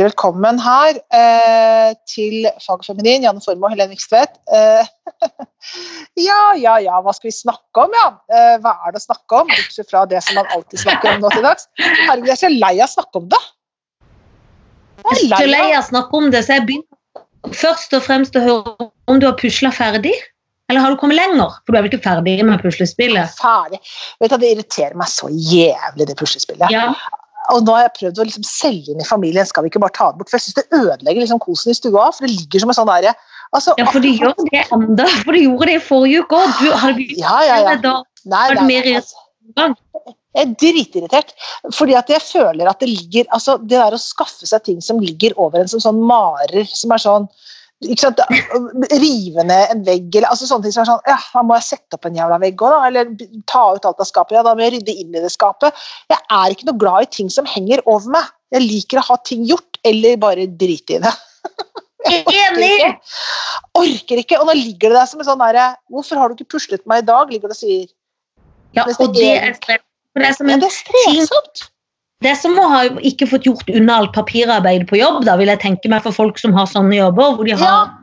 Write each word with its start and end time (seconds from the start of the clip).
Hjertelig 0.00 0.14
velkommen 0.14 0.60
her 0.64 0.96
eh, 1.12 1.90
til 2.08 2.46
Fag 2.64 2.84
Feminin, 2.86 3.24
Janne 3.26 3.42
Formoe 3.44 3.68
og 3.68 3.74
Helene 3.74 3.92
Vikstvedt. 3.92 4.38
Eh, 4.48 4.86
ja, 6.28 6.38
ja, 6.56 6.78
ja, 6.80 7.00
hva 7.04 7.12
skal 7.12 7.28
vi 7.28 7.34
snakke 7.36 7.84
om, 7.84 7.92
ja? 7.92 8.06
Eh, 8.32 8.54
hva 8.64 8.72
er 8.86 8.94
det 8.94 9.02
å 9.02 9.04
snakke 9.04 9.42
om, 9.42 9.50
bortsett 9.50 9.90
fra 9.90 10.06
det 10.08 10.22
som 10.24 10.38
man 10.40 10.48
alltid 10.56 10.80
snakker 10.86 11.12
om 11.12 11.20
nå 11.20 11.34
til 11.34 11.44
dags? 11.44 11.68
Herregud, 11.82 12.30
jeg 12.30 12.38
er 12.38 12.40
så 12.40 12.52
lei 12.54 12.72
av 12.78 12.86
å 12.86 12.94
snakke 12.94 13.20
om 13.20 13.28
det. 13.34 13.42
Jeg 15.04 15.28
er 15.28 15.36
så 15.36 15.52
lei 15.52 15.68
av 15.68 15.82
å 15.82 15.86
snakke 15.90 16.20
om 16.22 16.32
det, 16.32 16.44
så 16.46 16.56
jeg 16.56 16.66
begynner 16.70 17.56
først 17.60 18.00
og 18.00 18.04
fremst 18.08 18.40
å 18.40 18.46
høre 18.48 18.90
om 19.04 19.20
du 19.20 19.28
har 19.28 19.36
pusla 19.40 19.74
ferdig. 19.74 20.16
Eller 20.70 20.80
har 20.80 20.94
du 20.94 21.00
kommet 21.02 21.18
lenger? 21.18 21.60
For 21.66 21.74
du 21.74 21.76
er 21.76 21.84
vel 21.84 21.92
ikke 21.92 22.06
ferdig 22.08 22.38
med 22.46 22.64
puslespillet? 22.64 23.36
Ferdig. 23.36 23.84
Vet 24.22 24.32
du, 24.32 24.40
Det 24.40 24.54
irriterer 24.54 24.96
meg 24.96 25.12
så 25.12 25.28
jævlig, 25.28 26.08
det 26.08 26.16
puslespillet. 26.16 26.72
Ja. 26.72 26.94
Og 27.54 27.64
nå 27.64 27.74
har 27.74 27.86
jeg 27.86 27.96
prøvd 27.96 28.20
å 28.20 28.26
liksom 28.28 28.44
selge 28.46 28.92
inn 28.92 29.02
i 29.02 29.08
familien, 29.08 29.48
skal 29.48 29.64
vi 29.64 29.72
ikke 29.72 29.82
bare 29.82 29.96
ta 29.96 30.10
det 30.10 30.20
bort? 30.20 30.30
For 30.30 30.38
jeg 30.38 30.46
syns 30.46 30.58
det 30.60 30.66
ødelegger 30.76 31.24
liksom 31.24 31.40
kosen 31.42 31.72
i 31.72 31.78
stua, 31.78 32.10
for 32.12 32.26
det 32.26 32.34
ligger 32.34 32.64
som 32.64 32.72
en 32.72 32.78
sånn 32.78 32.90
derre 32.90 33.14
altså, 33.56 33.74
ja, 33.80 33.88
for 33.90 34.04
du 34.04 34.10
gjør 34.10 34.36
det 34.50 34.64
ennå. 34.66 35.08
For 35.24 35.36
de 35.36 35.44
gjorde 35.46 35.70
det 35.70 35.76
i 35.78 35.82
forrige 35.88 36.24
uke 36.24 36.40
òg. 36.40 36.60
Du 36.60 36.68
begynt 37.00 37.18
Ja, 37.22 37.36
ja, 37.48 37.58
ja. 37.64 37.76
da. 37.82 37.96
Nei, 38.28 38.46
Var 38.52 38.60
det 38.60 38.66
mer 38.68 38.90
irriterende? 38.92 39.64
altså, 39.64 40.14
jeg 40.30 40.46
er 40.46 40.52
dritirritert. 40.62 41.32
Fordi 41.74 41.96
at 41.98 42.10
jeg 42.12 42.22
føler 42.22 42.70
at 42.70 42.82
det 42.82 42.90
ligger 42.90 43.26
altså 43.34 43.56
Det 43.58 43.74
der 43.74 43.96
å 43.96 44.00
skaffe 44.00 44.46
seg 44.46 44.62
ting 44.66 44.82
som 44.84 45.00
ligger 45.02 45.34
over 45.40 45.62
en 45.62 45.70
som 45.70 45.82
sånn 45.82 45.98
marer, 46.06 46.68
som 46.70 46.94
er 46.94 47.02
sånn 47.02 47.26
sant, 48.00 48.20
Rive 48.92 49.44
ned 49.48 49.74
en 49.74 49.84
vegg 49.86 50.14
eller 50.14 50.28
altså 50.28 50.48
sånne 50.48 50.66
ting 50.66 50.74
som 50.74 50.82
er 50.84 50.90
sånn 50.90 51.08
Ja, 51.08 51.16
da 51.32 51.44
må 51.46 51.56
jeg 51.56 51.68
sette 51.68 51.96
opp 51.96 52.08
en 52.08 52.18
jævla 52.18 52.40
vegg 52.42 52.60
òg, 52.60 52.74
da. 52.74 52.80
Eller 52.90 53.12
ta 53.50 53.62
ut 53.76 53.88
alt 53.88 54.02
av 54.02 54.08
skapet. 54.08 54.36
Ja, 54.36 54.44
da 54.46 54.54
må 54.56 54.66
jeg 54.66 54.76
rydde 54.76 54.96
inn 55.02 55.16
i 55.16 55.24
det 55.24 55.32
skapet. 55.32 55.76
Jeg 56.12 56.20
er 56.20 56.54
ikke 56.54 56.68
noe 56.68 56.80
glad 56.80 57.08
i 57.08 57.12
ting 57.18 57.32
som 57.32 57.48
henger 57.48 57.82
over 57.86 58.12
meg. 58.18 58.28
Jeg 58.54 58.66
liker 58.66 59.00
å 59.00 59.06
ha 59.08 59.18
ting 59.24 59.46
gjort, 59.48 59.80
eller 59.86 60.18
bare 60.20 60.48
drite 60.60 60.98
i 60.98 61.04
det. 61.04 61.14
Jeg 62.00 62.24
orker 62.24 62.62
ikke. 62.64 62.92
Orker 63.76 64.20
ikke. 64.22 64.38
Og 64.40 64.48
nå 64.48 64.54
ligger 64.56 64.92
det 64.92 64.96
der 64.96 65.08
som 65.10 65.20
en 65.20 65.26
sånn 65.28 65.42
derre 65.42 65.66
Hvorfor 65.92 66.16
har 66.16 66.30
du 66.30 66.38
ikke 66.38 66.56
puslet 66.56 66.80
meg 66.88 67.02
i 67.02 67.06
dag? 67.10 67.28
ligger 67.28 67.52
det 67.52 67.58
og 67.58 67.60
sier. 67.60 67.90
Ja, 68.72 68.86
og 68.88 69.12
det 69.12 69.26
er 69.36 69.52
det 70.16 70.26
er 70.26 70.34
som 70.34 70.48
det 70.48 70.56
er 70.64 70.74
strevsomt. 70.74 71.68
Det 72.20 72.34
som 72.36 72.56
å 72.60 72.66
ha 72.68 72.80
ikke 73.00 73.28
fått 73.30 73.46
gjort 73.48 73.70
unna 73.72 74.00
alt 74.02 74.12
papirarbeid 74.12 74.86
på 74.90 74.98
jobb, 75.00 75.22
da 75.24 75.38
vil 75.40 75.48
jeg 75.48 75.62
tenke 75.62 75.88
meg 75.88 76.02
for 76.04 76.12
folk 76.12 76.38
som 76.38 76.52
har 76.52 76.66
sånne 76.68 76.98
jobber, 76.98 77.36
hvor 77.38 77.48
de 77.48 77.56
har 77.56 77.94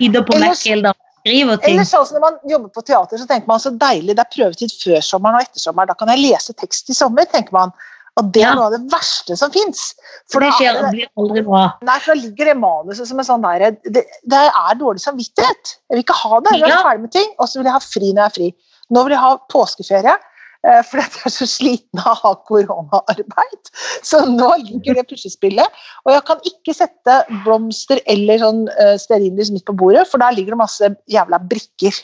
sider 0.00 0.24
på 0.24 0.36
Eller- 0.38 0.54
Mac 0.54 0.62
hele 0.64 0.82
dagen 0.88 1.04
skriver 1.26 1.60
ting. 1.60 1.74
Eller 1.74 1.84
sånn 1.84 2.06
som 2.06 2.16
når 2.16 2.24
man 2.24 2.38
jobber 2.48 2.72
på 2.72 2.84
teater, 2.86 3.20
så 3.20 3.26
tenker 3.28 3.46
man 3.50 3.60
så 3.60 3.74
deilig, 3.76 4.16
det 4.16 4.24
er 4.24 4.32
prøvetid 4.32 4.72
før 4.72 5.04
sommeren 5.04 5.36
og 5.36 5.44
etter 5.44 5.60
sommeren, 5.60 5.88
da 5.88 5.94
kan 6.00 6.08
jeg 6.08 6.24
lese 6.24 6.56
tekst 6.56 6.88
i 6.88 6.96
sommer, 6.96 7.28
tenker 7.28 7.52
man. 7.52 7.72
Og 8.18 8.32
det 8.32 8.42
er 8.42 8.48
Ja. 8.48 8.54
noe 8.54 8.64
av 8.66 8.72
det 8.72 8.90
verste 8.90 9.36
som 9.38 9.50
fins. 9.50 9.94
For 10.32 10.40
det 10.40 10.50
skjer 10.54 10.90
blir 10.90 11.06
aldri 11.16 11.44
bra. 11.44 11.74
Nei, 11.82 11.98
for 12.00 12.14
da 12.14 12.20
ligger 12.20 12.44
det 12.46 12.56
manuset 12.56 13.06
som 13.06 13.18
en 13.18 13.24
sånn 13.24 13.42
der 13.42 13.76
det, 13.84 14.06
det 14.26 14.32
er 14.32 14.74
dårlig 14.74 14.98
samvittighet. 15.04 15.76
Jeg 15.88 15.94
vil 15.94 16.02
ikke 16.02 16.16
ha 16.24 16.40
det. 16.40 16.50
Jeg 16.52 16.62
vil 16.62 16.70
være 16.72 16.82
ferdig 16.88 17.00
med 17.02 17.12
ting, 17.12 17.30
og 17.38 17.46
så 17.46 17.56
vil 17.58 17.64
jeg 17.64 17.72
ha 17.72 17.78
fri 17.78 18.12
når 18.12 18.16
jeg 18.16 18.26
er 18.26 18.34
fri. 18.40 18.54
Nå 18.90 19.04
vil 19.04 19.12
jeg 19.12 19.20
ha 19.20 19.36
påskeferie. 19.52 20.16
Eh, 20.68 20.82
Fordi 20.86 21.04
jeg 21.04 21.24
er 21.30 21.34
så 21.34 21.48
sliten 21.48 22.02
av 22.02 22.12
å 22.12 22.18
ha 22.22 22.32
koronaarbeid. 22.50 23.72
Så 24.06 24.22
nå 24.28 24.50
ligger 24.64 25.00
det 25.00 25.06
puslespillet. 25.10 25.80
Og 26.06 26.14
jeg 26.14 26.24
kan 26.28 26.44
ikke 26.52 26.76
sette 26.76 27.18
blomster 27.46 28.02
eller 28.10 28.42
sånn 28.42 28.66
uh, 28.76 28.94
stearinlys 29.00 29.52
midt 29.54 29.66
på 29.68 29.76
bordet, 29.80 30.06
for 30.10 30.22
der 30.22 30.36
ligger 30.36 30.56
det 30.56 30.62
masse 30.62 30.92
jævla 31.10 31.40
brikker. 31.50 32.02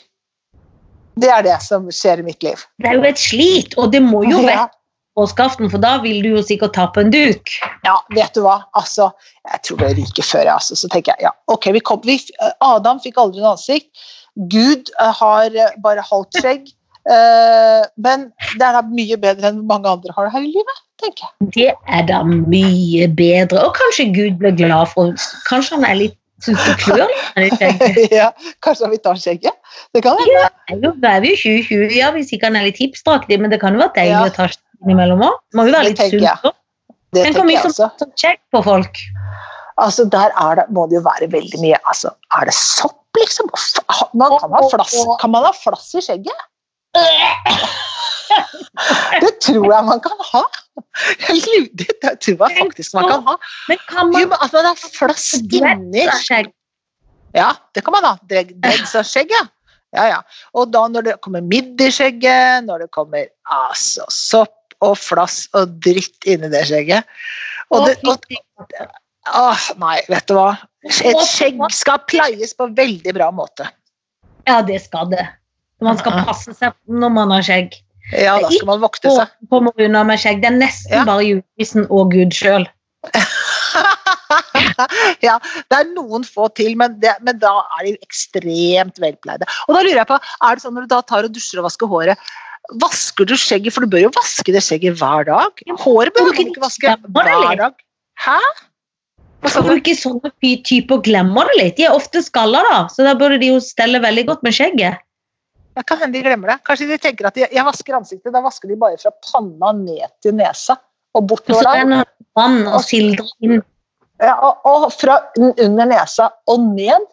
Det 1.15 1.29
er 1.31 1.45
det 1.45 1.59
som 1.63 1.85
skjer 1.93 2.21
i 2.21 2.27
mitt 2.27 2.43
liv. 2.43 2.65
Det 2.83 2.91
er 2.91 2.97
jo 2.99 3.05
et 3.07 3.21
slit, 3.21 3.77
og 3.79 3.93
det 3.93 4.01
må 4.03 4.25
jo 4.27 4.41
være 4.43 4.67
påskeaften, 5.15 5.69
for 5.71 5.79
da 5.83 5.95
vil 6.03 6.19
du 6.23 6.33
jo 6.33 6.43
sikkert 6.43 6.75
ta 6.75 6.89
på 6.91 7.05
en 7.05 7.13
duk. 7.13 7.53
Ja, 7.87 7.95
vet 8.15 8.35
du 8.35 8.43
hva? 8.43 8.59
Altså, 8.75 9.09
jeg 9.47 9.63
tror 9.67 9.81
det 9.83 9.93
ryker 9.99 10.27
før 10.27 10.43
jeg, 10.43 10.53
altså. 10.57 10.75
Så 10.79 10.91
tenker 10.91 11.15
jeg, 11.15 11.29
ja, 11.29 11.31
ok, 11.51 11.69
vi 11.77 11.83
kom, 11.87 12.01
vi, 12.03 12.19
Adam 12.63 12.99
fikk 13.03 13.21
aldri 13.21 13.43
noe 13.43 13.55
ansikt. 13.55 14.07
Gud 14.51 14.91
eh, 14.99 15.13
har 15.21 15.55
eh, 15.55 15.77
bare 15.83 16.03
halvt 16.03 16.41
skjegg. 16.41 16.67
Eh, 17.05 17.85
men 18.01 18.27
det 18.57 18.65
er 18.65 18.77
da 18.79 18.81
mye 18.89 19.17
bedre 19.21 19.51
enn 19.51 19.63
mange 19.69 19.89
andre 19.91 20.13
har 20.15 20.25
det 20.27 20.33
her 20.33 20.45
i 20.47 20.51
livet, 20.53 20.79
tenker 21.01 21.27
jeg. 21.27 21.49
Det 21.55 21.71
er 21.99 22.05
da 22.09 22.21
mye 22.25 23.07
bedre. 23.13 23.61
Og 23.67 23.75
kanskje 23.77 24.07
Gud 24.15 24.39
blir 24.41 24.55
glad 24.57 24.89
for 24.93 25.13
Kanskje 25.49 25.77
han 25.77 25.85
er 25.91 25.99
litt 26.05 26.17
synes 26.43 26.65
det 26.67 26.73
klør 26.81 27.11
litt 27.39 27.61
ja, 28.19 28.27
kanskje 28.65 28.83
han 28.85 28.91
vil 28.91 28.99
ta 29.05 29.13
skjegget? 29.17 29.55
Det 29.95 30.01
kan 30.03 30.17
hende. 30.19 30.33
Ja, 30.35 30.49
det 30.67 30.75
er 30.75 30.81
jo- 30.83 30.93
er 31.11 31.21
vi 31.23 31.31
jo 31.31 31.37
2020, 31.41 31.95
ja, 31.95 32.09
hvis 32.11 32.33
ikke 32.35 32.49
han 32.49 32.57
er 32.59 32.67
litt 32.67 32.81
hipsteraktig, 32.81 33.39
men 33.39 33.53
det 33.53 33.61
kan 33.61 33.73
jo 33.73 33.79
være 33.85 33.95
deilig 33.95 34.17
Ja. 34.17 34.25
å 34.25 34.33
ta 34.35 34.49
skjegget 34.51 34.83
innimellom 34.83 35.23
òg. 35.25 35.37
Må 35.55 35.65
jo 35.69 35.73
være 35.77 35.89
litt 35.91 36.01
sunt 36.01 36.25
òg. 36.25 36.51
Det 37.15 37.23
Tenk 37.23 37.37
hvor 37.39 37.47
mye 37.47 37.61
som 37.63 37.91
som 38.01 38.11
skjegg 38.19 38.41
på 38.51 38.61
folk. 38.65 38.99
Altså, 39.79 40.05
der 40.09 40.31
er 40.35 40.55
det, 40.59 40.65
må 40.75 40.85
det 40.89 40.97
jo 40.99 41.03
være 41.05 41.27
veldig 41.31 41.59
mye 41.59 41.77
altså, 41.87 42.11
Er 42.39 42.45
det 42.47 42.53
sopp, 42.55 42.99
liksom? 43.19 43.49
Man 44.13 44.35
kan, 44.39 44.51
ha 44.51 44.61
flass, 44.71 44.95
kan 45.21 45.31
man 45.31 45.43
ha 45.47 45.51
flass 45.55 45.93
i 45.95 46.03
skjegget? 46.03 46.45
Det 49.21 49.31
tror 49.43 49.65
jeg 49.71 49.87
man 49.87 50.01
kan 50.03 50.21
ha. 50.31 50.43
Det, 51.75 51.87
det 52.01 52.11
tror 52.23 52.41
jeg 52.49 52.57
faktisk 52.59 52.95
man 52.97 53.07
kan 53.09 53.25
ha. 53.29 53.35
Men 53.69 53.81
kan 53.89 54.11
Jo, 54.15 54.27
men 54.31 54.37
at 54.41 54.55
man 54.55 54.67
har 54.69 54.79
flass 54.79 55.27
inni 55.39 56.05
skjegg? 56.23 56.51
Ja, 57.35 57.51
det 57.75 57.83
kan 57.85 57.95
man 57.95 58.07
ha. 58.07 58.13
Dreg- 58.29 58.55
Dregs 58.63 58.95
av 58.95 59.07
skjegget. 59.07 59.51
Ja, 59.95 60.05
ja. 60.11 60.19
Og 60.55 60.71
da 60.73 60.85
når 60.91 61.07
det 61.07 61.15
kommer 61.23 61.43
midd 61.43 61.79
i 61.83 61.89
skjegget, 61.93 62.65
når 62.67 62.85
det 62.85 62.89
kommer 62.95 63.27
altså, 63.51 64.07
sopp 64.11 64.75
og 64.83 64.97
flass 64.99 65.45
og 65.55 65.77
dritt 65.83 66.27
inni 66.27 66.49
det 66.51 66.65
skjegget 66.67 67.07
og 67.71 67.87
det, 67.87 67.95
og, 68.05 68.19
Åh, 69.25 69.61
Nei, 69.81 69.95
vet 70.11 70.27
du 70.29 70.35
hva. 70.37 70.51
Et 70.85 71.17
skjegg 71.25 71.57
skal 71.73 72.03
pleies 72.05 72.51
på 72.53 72.67
veldig 72.77 73.13
bra 73.15 73.31
måte. 73.33 73.65
Ja, 74.45 74.59
det 74.61 74.83
skal 74.83 75.09
det. 75.09 75.23
Man 75.85 75.99
skal 76.01 76.23
passe 76.27 76.55
seg 76.57 76.75
når 76.89 77.11
man 77.13 77.33
har 77.35 77.45
skjegg. 77.45 77.75
Ja, 78.13 78.35
da 78.41 78.49
skal 78.53 78.67
man 78.69 78.81
vokte 78.83 79.09
seg. 79.09 79.25
seg. 79.25 79.49
kommer 79.49 79.73
unna 79.81 80.03
med 80.05 80.21
skjegg. 80.21 80.41
Det 80.43 80.51
er 80.51 80.57
nesten 80.59 80.93
Ja. 80.99 81.05
bare 81.07 81.25
julenissen 81.25 81.87
og 81.89 82.11
Gud 82.13 82.35
sjøl. 82.37 82.67
ja, 85.25 85.35
det 85.69 85.77
er 85.77 85.91
noen 85.93 86.25
få 86.27 86.47
til, 86.57 86.73
men, 86.79 86.97
det, 87.01 87.13
men 87.25 87.37
da 87.41 87.53
er 87.79 87.87
de 87.89 87.93
ekstremt 88.05 88.99
velpleide. 89.01 89.47
Og 89.67 89.75
da 89.77 89.83
lurer 89.85 90.01
jeg 90.01 90.09
på, 90.09 90.17
er 90.17 90.57
det 90.57 90.65
sånn 90.65 90.75
når 90.77 90.87
du 90.87 90.93
da 90.95 91.01
tar 91.05 91.27
og 91.27 91.33
dusjer 91.35 91.61
og 91.61 91.67
vasker 91.69 91.91
håret, 91.91 92.29
vasker 92.81 93.27
du 93.29 93.35
skjegget, 93.37 93.73
for 93.75 93.85
du 93.85 93.91
bør 93.93 94.07
jo 94.07 94.13
vaske 94.15 94.53
det 94.55 94.63
skjegget 94.65 94.97
hver 95.01 95.27
dag? 95.29 95.65
Håret 95.83 96.15
bør 96.15 96.31
du 96.31 96.41
ikke 96.45 96.63
vaske 96.63 96.95
hver 97.05 97.59
dag. 97.61 97.75
Hæ? 98.25 98.39
Du? 99.45 99.75
ikke 99.75 99.93
sånne 99.93 100.31
ty- 100.41 100.61
typer 100.65 101.03
glemmer 101.05 101.45
det 101.51 101.57
litt? 101.59 101.75
De 101.77 101.85
er 101.85 101.93
ofte 101.93 102.23
skalla, 102.25 102.63
da, 102.65 102.77
så 102.89 103.05
da 103.05 103.13
burde 103.17 103.37
de 103.43 103.51
jo 103.51 103.59
stelle 103.61 104.01
veldig 104.01 104.25
godt 104.31 104.41
med 104.47 104.55
skjegget. 104.57 105.03
Jeg 105.75 105.85
kan 105.89 105.99
hende 105.99 106.15
de 106.17 106.23
glemmer 106.23 106.53
det. 106.53 106.57
Kanskje 106.67 106.87
de 106.89 106.97
tenker 107.03 107.27
at 107.27 107.35
de, 107.35 107.45
jeg 107.51 107.65
vasker 107.67 107.97
ansiktet, 107.97 108.31
da 108.33 108.41
vasker 108.43 108.71
de 108.71 108.77
bare 108.79 108.99
fra 109.01 109.11
panna 109.27 109.73
ned 109.75 110.05
til 110.23 110.35
nesa 110.37 110.77
og 111.15 111.25
bortover 111.29 111.67
der. 111.67 111.89
det 111.91 112.29
vann 112.37 112.61
og 112.67 112.81
sildrer 112.83 113.27
inn. 113.43 113.61
Ja, 114.23 114.37
og, 114.39 114.63
og 114.63 114.85
fra 114.95 115.17
under 115.39 115.89
nesa 115.89 116.29
og 116.51 116.63
ned 116.71 117.09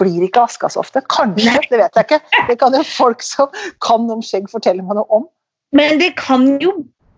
blir 0.00 0.24
ikke 0.26 0.44
vaska 0.44 0.68
så 0.72 0.80
ofte. 0.80 1.02
Kanskje, 1.12 1.48
Nei. 1.52 1.64
det 1.70 1.80
vet 1.80 1.96
jeg 2.00 2.06
ikke. 2.08 2.42
Det 2.48 2.58
kan 2.60 2.76
jo 2.76 2.82
folk 2.88 3.24
som 3.24 3.48
kan 3.84 4.08
om 4.12 4.20
skjegg 4.24 4.48
fortelle 4.52 4.84
meg 4.84 4.96
noe 5.00 5.08
om. 5.20 5.26
Men 5.76 6.00
det 6.00 6.12
kan 6.20 6.44
jo 6.60 6.74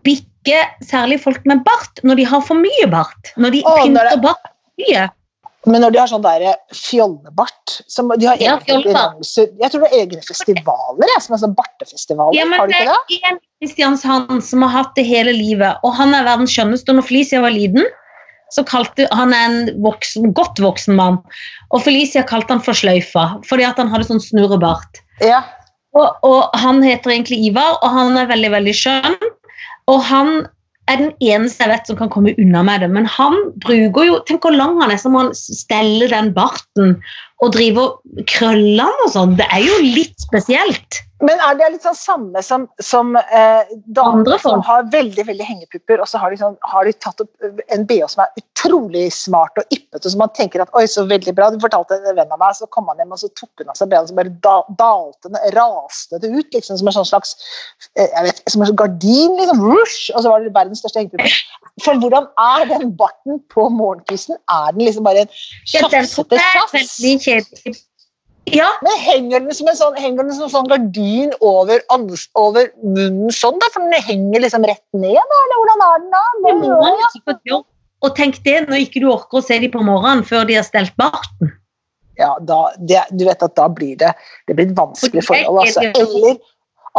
bikke 0.07 0.61
særlig 0.85 1.21
folk 1.23 1.43
med 1.49 1.63
bart 1.67 2.03
når 2.07 2.19
de 2.21 2.27
har 2.31 2.43
for 2.47 2.59
mye 2.61 2.87
bart. 2.91 3.33
Når 3.41 3.55
de 3.57 3.63
Å, 3.67 3.77
pynter 3.83 4.11
det- 4.11 4.23
bart 4.23 4.51
mye. 4.83 5.07
Men 5.65 5.81
når 5.85 5.95
de 5.95 6.01
har 6.03 6.11
sånn 6.11 6.25
der 6.25 6.45
fjollebart 6.77 7.75
som, 7.89 8.11
De 8.21 8.29
har 8.29 8.41
Ja, 8.43 8.57
egne 8.59 8.69
konkurranser 8.69 9.49
Jeg 9.61 9.73
tror 9.73 9.85
det 9.85 9.91
er 9.91 10.03
egne 10.03 10.23
festivaler, 10.27 11.09
jeg, 11.15 11.25
som 11.25 11.37
er 11.37 11.43
sånn 11.45 11.57
bartefestivaler. 11.57 12.37
Ja, 12.37 12.47
men 12.49 12.61
har 12.61 12.69
du 12.69 12.75
det 12.75 12.83
ikke 12.85 12.97
det? 13.09 13.19
er 13.21 13.33
en 13.33 13.43
Kristiansand 13.63 14.45
som 14.45 14.65
har 14.67 14.75
hatt 14.75 14.95
det 14.99 15.07
hele 15.09 15.33
livet, 15.33 15.81
og 15.87 15.95
han 15.97 16.13
er 16.17 16.27
verdens 16.27 16.53
skjønneste. 16.53 16.93
Og 16.93 17.01
når 17.01 17.09
Felicia 17.09 17.41
var 17.41 17.55
liten, 17.55 17.87
så 18.53 18.65
kalte 18.69 19.07
han 19.17 19.33
en 19.35 19.57
voksen, 19.83 20.35
godt 20.37 20.61
voksen 20.63 20.99
mann, 20.99 21.21
og 21.73 21.83
Felicia 21.87 22.23
kalte 22.29 22.53
han 22.55 22.63
for 22.63 22.77
sløyfa, 22.77 23.25
fordi 23.49 23.65
at 23.67 23.81
han 23.81 23.91
hadde 23.93 24.09
sånn 24.11 24.23
snurrebart. 24.23 25.01
Ja. 25.25 25.41
Og, 25.97 26.11
og 26.27 26.59
han 26.61 26.83
heter 26.85 27.15
egentlig 27.15 27.41
Ivar, 27.49 27.79
og 27.81 27.95
han 27.95 28.19
er 28.19 28.29
veldig, 28.31 28.51
veldig 28.59 28.75
skjønn. 28.77 29.17
Og 29.91 30.01
han 30.09 30.31
er 30.91 31.01
den 31.01 31.13
eneste 31.25 31.65
jeg 31.65 31.73
vet 31.73 31.89
som 31.89 31.99
kan 31.99 32.11
komme 32.13 32.35
unna 32.41 32.63
med 32.67 32.85
det. 32.85 32.91
Men 32.93 33.09
han 33.09 33.37
bruker 33.65 34.09
jo 34.09 34.19
Tenk 34.29 34.45
hvor 34.45 34.57
lang 34.57 34.77
han 34.83 34.93
er, 34.93 35.01
så 35.01 35.13
må 35.13 35.25
han 35.25 35.35
stelle 35.37 36.11
den 36.13 36.33
barten 36.37 36.99
og 37.43 37.55
drive 37.57 37.89
krøller 38.31 38.93
den 38.93 39.07
og 39.07 39.13
sånn. 39.15 39.37
Det 39.41 39.49
er 39.51 39.65
jo 39.65 39.81
litt 39.85 40.17
spesielt. 40.23 41.01
Men 41.25 41.41
er 41.41 41.57
det 41.59 41.69
litt 41.73 41.85
sånn 41.87 41.97
samme 41.97 42.43
som, 42.45 42.67
som 42.83 43.15
eh, 43.17 43.71
damer 43.97 44.41
som 44.43 44.63
har 44.67 44.87
veldig 44.93 45.25
veldig 45.31 45.47
hengepupper, 45.47 46.03
og 46.03 46.11
så 46.11 46.21
har 46.21 46.33
de, 46.33 46.39
sånn, 46.41 46.57
har 46.73 46.89
de 46.89 46.93
tatt 47.01 47.23
opp 47.25 47.47
en 47.75 47.87
BH 47.89 48.11
som 48.13 48.25
er 48.25 48.43
utrolig 48.43 49.07
smart 49.15 49.57
og 49.61 49.75
yppete, 49.75 50.11
så 50.11 50.21
man 50.21 50.33
tenker 50.37 50.65
at 50.65 50.73
oi, 50.77 50.85
så 50.91 51.07
veldig 51.09 51.35
bra. 51.37 51.51
Du 51.53 51.63
fortalte 51.63 51.99
en 52.01 52.19
venn 52.19 52.35
av 52.35 52.41
meg, 52.43 52.57
så 52.59 52.69
kom 52.75 52.91
han 52.91 53.01
hjem 53.01 53.15
og 53.17 53.23
så 53.23 53.31
tok 53.39 53.63
hun 53.63 53.73
av 53.73 53.79
seg 53.81 53.93
bena, 53.93 54.09
så 54.09 54.19
bare 54.19 54.35
da, 54.45 54.57
dalte 54.81 55.31
den, 55.31 55.41
raste 55.57 56.21
det 56.21 56.33
ut, 56.35 56.51
liksom 56.57 56.81
som 56.81 56.91
en 56.91 56.99
sånn 56.99 57.11
slags 57.15 57.35
eh, 57.95 58.09
jeg 58.09 58.29
vet, 58.29 58.45
som 58.51 58.65
en 58.65 58.73
sånn 58.73 58.81
gardin, 58.83 59.39
liksom, 59.41 59.65
rush, 59.65 60.11
og 60.15 60.25
så 60.25 60.35
var 60.35 60.45
det 60.45 60.55
verdens 60.57 60.85
største 60.85 61.03
hengepupper. 61.03 61.41
For 61.85 61.99
hvordan 62.03 62.29
er 62.41 62.69
den 62.71 62.93
barten 62.99 63.41
på 63.51 63.67
morgenkvisten? 63.73 64.39
Er 64.53 64.77
den 64.77 64.87
liksom 64.87 65.07
bare 65.07 65.25
en 65.25 65.35
Ja, 65.73 65.89
den 65.91 66.07
Ja, 68.53 68.69
Men 68.85 68.99
henger 69.01 69.41
den 69.41 69.57
som 69.57 69.69
en 69.71 69.77
sånn, 69.79 69.95
henger 69.97 70.27
den 70.27 70.37
som 70.37 70.51
sånn 70.53 70.69
gardin 70.69 71.33
over, 71.41 71.81
over 72.37 72.69
munnen 72.83 73.33
sånn, 73.33 73.57
da? 73.63 73.71
For 73.73 73.85
den 73.87 74.05
henger 74.05 74.45
liksom 74.45 74.67
rett 74.69 74.85
ned, 74.93 75.17
da? 75.17 75.39
Eller 75.47 75.61
hvordan 75.61 75.85
er 75.87 76.03
den 76.03 76.11
da? 76.13 76.25
det 76.45 76.55
må 76.61 76.73
man 76.75 76.99
jo 77.01 77.11
sikkert 77.15 77.41
gjøre. 77.49 77.65
Og 78.05 78.17
tenk 78.19 78.41
det 78.45 78.57
når 78.67 78.83
ikke 78.85 79.01
du 79.01 79.09
orker 79.09 79.41
å 79.41 79.45
se 79.45 79.57
dem 79.63 79.73
på 79.73 79.85
morgenen 79.85 80.27
før 80.29 80.45
de 80.49 80.59
har 80.59 80.67
stelt 80.67 80.93
barten. 81.01 81.55
Ja, 82.21 82.35
da, 82.39 82.69
det, 82.79 83.01
du 83.17 83.25
vet 83.27 83.43
at 83.43 83.55
da 83.57 83.69
blir 83.73 83.97
det, 83.99 84.13
det 84.47 84.57
blir 84.59 84.69
et 84.69 84.77
vanskelig 84.77 85.25
For 85.25 85.35
forhold. 85.35 85.65
Altså. 85.65 85.89
Eller 85.89 86.37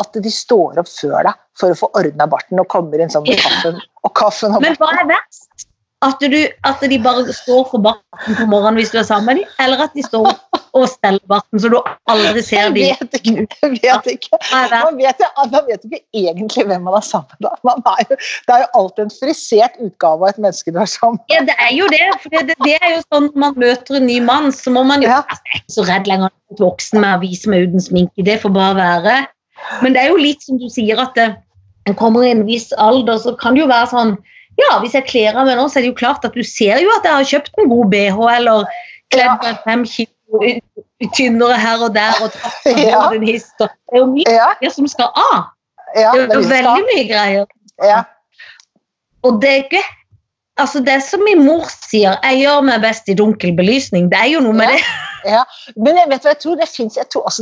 at 0.02 0.18
de 0.26 0.32
står 0.34 0.82
opp 0.82 0.90
før 0.92 1.30
deg 1.30 1.38
for 1.56 1.72
å 1.72 1.78
få 1.80 1.90
ordna 1.96 2.28
barten 2.28 2.60
og 2.60 2.68
kommer 2.72 3.00
inn 3.00 3.14
sånn 3.14 3.24
med 3.28 3.40
kaffen. 3.40 3.80
Og 4.04 4.14
kaffen 4.18 4.58
og 4.58 4.66
Men 4.66 4.76
hva 4.82 4.92
er 4.98 5.08
verst? 5.14 5.70
At, 6.04 6.20
du, 6.20 6.42
at 6.68 6.84
de 6.84 6.98
bare 7.02 7.24
står 7.34 7.64
for 7.70 7.82
barten 7.82 8.36
på 8.36 8.48
morgenen 8.52 8.82
hvis 8.82 8.92
du 8.92 9.00
er 9.00 9.08
sammen 9.08 9.30
med 9.30 9.40
dem, 9.40 9.54
eller 9.64 9.86
at 9.88 9.96
de 9.96 10.04
står 10.06 10.28
og 10.76 10.90
stellebarten, 10.92 11.60
så 11.64 11.70
du 11.72 11.78
aldri 12.12 12.42
ser 12.44 12.66
Jeg 12.66 12.74
dem? 12.76 12.98
vet 13.00 13.14
ikke. 13.20 13.46
Jeg 13.64 13.72
vet 13.82 14.10
ikke. 14.12 14.40
Verst? 14.42 14.74
Man 14.76 14.98
vet, 15.00 15.22
jo- 15.24 15.46
man 15.54 15.68
vet 15.70 15.86
ikke 15.88 16.02
egentlig 16.22 16.66
hvem 16.68 16.82
man 16.88 16.98
er 17.00 17.06
sammen 17.08 17.38
med. 17.40 17.62
Man 17.64 17.80
er 17.94 18.02
jo, 18.10 18.18
det 18.20 18.56
er 18.58 18.64
jo 18.66 18.68
alltid 18.82 19.04
en 19.06 19.14
frisert 19.16 19.78
utgave 19.88 20.20
av 20.28 20.34
et 20.34 20.42
menneske 20.44 20.74
du 20.76 20.80
er 20.84 20.90
sammen 20.92 21.22
med. 21.22 21.32
Ja, 21.36 21.42
det 21.48 21.56
er 21.68 21.72
jo 21.78 21.88
det. 21.94 22.02
For 22.26 22.30
det, 22.50 22.58
det 22.68 22.76
er 22.82 22.90
jo 22.98 23.00
sånn 23.08 23.30
når 23.32 23.40
man 23.46 23.56
møter 23.64 24.00
en 24.02 24.08
ny 24.10 24.20
mann, 24.28 24.52
så 24.52 24.74
må 24.76 24.84
man 24.86 25.02
jo 25.06 25.10
Ja. 25.10 25.22
altså, 25.24 25.42
Jeg 25.46 25.56
er 25.56 25.64
ikke 25.64 25.76
så 25.78 25.88
redd 25.94 26.08
lenger 26.12 26.30
for 26.50 26.66
voksen 26.68 27.02
med 27.02 27.16
å 27.18 27.22
vise 27.24 27.50
meg 27.50 27.68
uten 27.70 27.80
sminke. 27.88 28.26
Det 28.28 28.42
får 28.44 28.54
bare 28.60 28.76
være. 28.82 29.18
Men 29.82 29.94
det 29.96 30.02
er 30.04 30.10
jo 30.12 30.18
litt 30.20 30.44
som 30.44 30.58
du 30.60 30.68
sier, 30.70 31.00
at 31.00 31.16
det, 31.16 31.30
en 31.88 31.96
kommer 31.96 32.24
i 32.28 32.32
en 32.36 32.44
viss 32.46 32.72
alder, 32.78 33.18
så 33.24 33.32
kan 33.40 33.56
det 33.56 33.62
jo 33.64 33.68
være 33.72 33.88
sånn 33.96 34.18
Ja, 34.56 34.78
hvis 34.80 34.94
jeg 34.96 35.04
kler 35.10 35.36
av 35.36 35.48
meg 35.50 35.58
nå, 35.60 35.66
så 35.68 35.78
er 35.80 35.84
det 35.84 35.90
jo 35.90 35.98
klart 36.00 36.24
at 36.24 36.32
du 36.34 36.40
ser 36.48 36.80
jo 36.80 36.88
at 36.96 37.04
jeg 37.04 37.12
har 37.12 37.26
kjøpt 37.28 37.58
en 37.60 37.68
god 37.68 37.90
bh, 37.92 38.20
eller 38.38 38.64
kledd 39.12 39.28
Ja. 39.28 39.36
meg 39.42 39.58
fem 39.66 39.84
kilo 39.84 40.08
tynnere 41.16 41.58
her 41.60 41.84
og 41.86 41.94
der, 41.96 42.14
og 42.24 42.32
Ja. 42.66 43.10
den 43.14 43.24
hist, 43.28 43.54
Det 43.60 43.70
er 43.94 43.98
jo 44.00 44.06
mye 44.06 44.24
Ja, 44.62 44.70
som 44.70 44.88
skal 44.88 45.06
av. 45.16 45.44
ja, 45.96 46.12
Det 46.12 46.32
er 46.32 46.36
jo 46.36 46.44
skal- 46.44 46.52
veldig 46.56 46.84
mye 46.94 47.08
greier. 47.12 47.46
ja. 47.84 48.04
Og 49.24 49.42
det 49.42 49.50
er 49.50 49.64
ikke 49.64 49.84
Altså, 50.58 50.80
det 50.80 51.04
som 51.04 51.20
min 51.20 51.44
mor 51.46 51.66
sier, 51.68 52.16
jeg 52.24 52.38
gjør 52.46 52.62
meg 52.64 52.80
best 52.82 53.10
i 53.10 53.14
dunkel 53.14 53.52
belysning. 53.58 54.10
Det 54.10 54.18
er 54.18 54.30
jo 54.32 54.40
noe 54.40 54.54
med 54.54 54.70
Ja. 54.70 54.78
det. 54.78 54.84
Ja, 55.26 55.44
men 55.76 55.98
jeg 55.98 56.08
vet 56.08 56.22
hva 56.24 56.30
jeg 56.32 56.40
tror, 56.40 56.56
det 56.56 56.70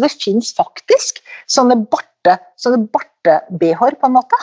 det 0.01 0.11
finnes 0.23 0.53
faktisk 0.57 1.19
sånne 1.47 1.85
barte 1.91 2.39
sånne 2.57 2.87
barte-BH-er, 2.89 3.95
på 4.01 4.05
en 4.07 4.13
måte. 4.13 4.33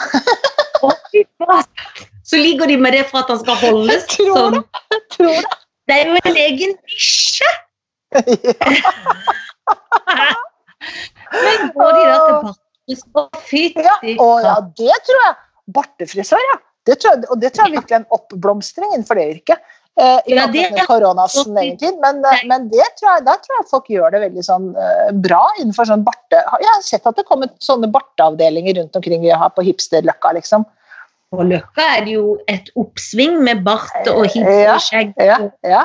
Så 2.25 2.37
ligger 2.37 2.66
de 2.66 2.76
med 2.76 2.92
det 2.92 3.06
for 3.10 3.19
at 3.19 3.28
han 3.32 3.38
skal 3.40 3.56
holdes 3.56 4.04
tror 4.06 4.37
sånn. 4.37 4.52
det. 4.52 5.00
Tror 5.16 5.34
det. 5.34 5.44
Det 5.88 5.96
er 5.96 6.06
jo 6.06 6.19
en 6.25 6.37
egen 6.37 6.75
nisje. 6.87 7.50
Men 11.30 11.70
går 11.74 11.92
de 11.94 12.02
da 12.06 12.16
til 12.26 12.34
bartefrisør? 13.14 13.28
Fytti 13.50 13.84
Ja, 13.86 13.96
ja, 14.42 14.54
det 14.78 14.96
tror 15.06 15.20
jeg. 15.26 15.34
Bartefrisør, 15.70 16.42
ja. 16.52 16.56
Det 16.88 16.96
tror 16.98 17.12
jeg, 17.12 17.28
og 17.30 17.36
det 17.42 17.52
tror 17.54 17.68
jeg 17.68 17.76
virkelig 17.76 17.94
er 17.94 18.00
en 18.02 18.14
oppblomstring 18.16 18.90
innenfor 18.94 19.14
det 19.20 19.26
yrket. 19.36 19.58
Eh, 20.00 20.18
I 20.26 20.34
Ja, 20.34 20.46
det- 20.46 20.86
koronasen, 20.88 21.58
egentlig. 21.58 21.92
Men, 22.00 22.24
eh, 22.24 22.40
men 22.46 22.68
det 22.70 22.86
tror 22.98 23.10
jeg, 23.14 23.24
der 23.26 23.36
tror 23.44 23.56
jeg 23.58 23.68
folk 23.70 23.86
gjør 23.88 24.10
det 24.10 24.20
veldig 24.22 24.44
sånn 24.46 24.76
eh, 24.76 25.10
bra 25.12 25.42
innenfor 25.60 25.84
sånn 25.86 26.04
barte... 26.04 26.36
Jeg 26.40 26.70
har 26.72 26.82
sett 26.82 27.06
at 27.06 27.16
det 27.16 27.26
kommer 27.28 27.48
sånne 27.60 27.90
barteavdelinger 27.92 28.74
rundt 28.80 28.96
omkring 28.96 29.20
vi 29.22 29.30
har 29.30 29.50
på 29.50 29.62
hipsterløkka, 29.62 30.32
liksom. 30.38 30.64
På 31.30 31.44
Løkka 31.46 31.84
er 31.98 32.04
det 32.06 32.12
jo 32.16 32.38
et 32.48 32.70
oppsving 32.80 33.42
med 33.44 33.62
bart 33.62 34.08
og 34.10 34.24
hipsterskjegg 34.26 35.12
Ja, 35.20 35.38
ja, 35.62 35.84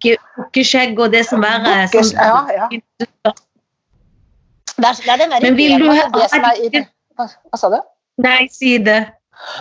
Bukke- 0.00 0.18
bukkeskjegg 0.36 0.98
og 0.98 1.12
det 1.12 1.26
som 1.28 1.40
verre 1.44 1.76
er. 1.82 1.86
Bukkes- 1.92 2.12
sånn- 2.12 2.24
ja, 2.24 2.46
ja. 2.56 2.68
Det 4.80 4.88
er, 4.88 4.94
det 5.04 5.08
er 5.12 5.16
den 5.20 5.30
der 5.30 5.40
Men 5.44 5.56
vil 5.56 5.72
ideen 5.74 5.80
du 5.80 5.90
ha- 5.92 6.10
det 6.14 6.30
som 6.30 6.40
hva, 6.40 7.26
hva 7.52 7.58
sa 7.58 7.68
du? 7.68 7.80
Nei, 8.24 8.48
si 8.48 8.78
det. 8.78 9.00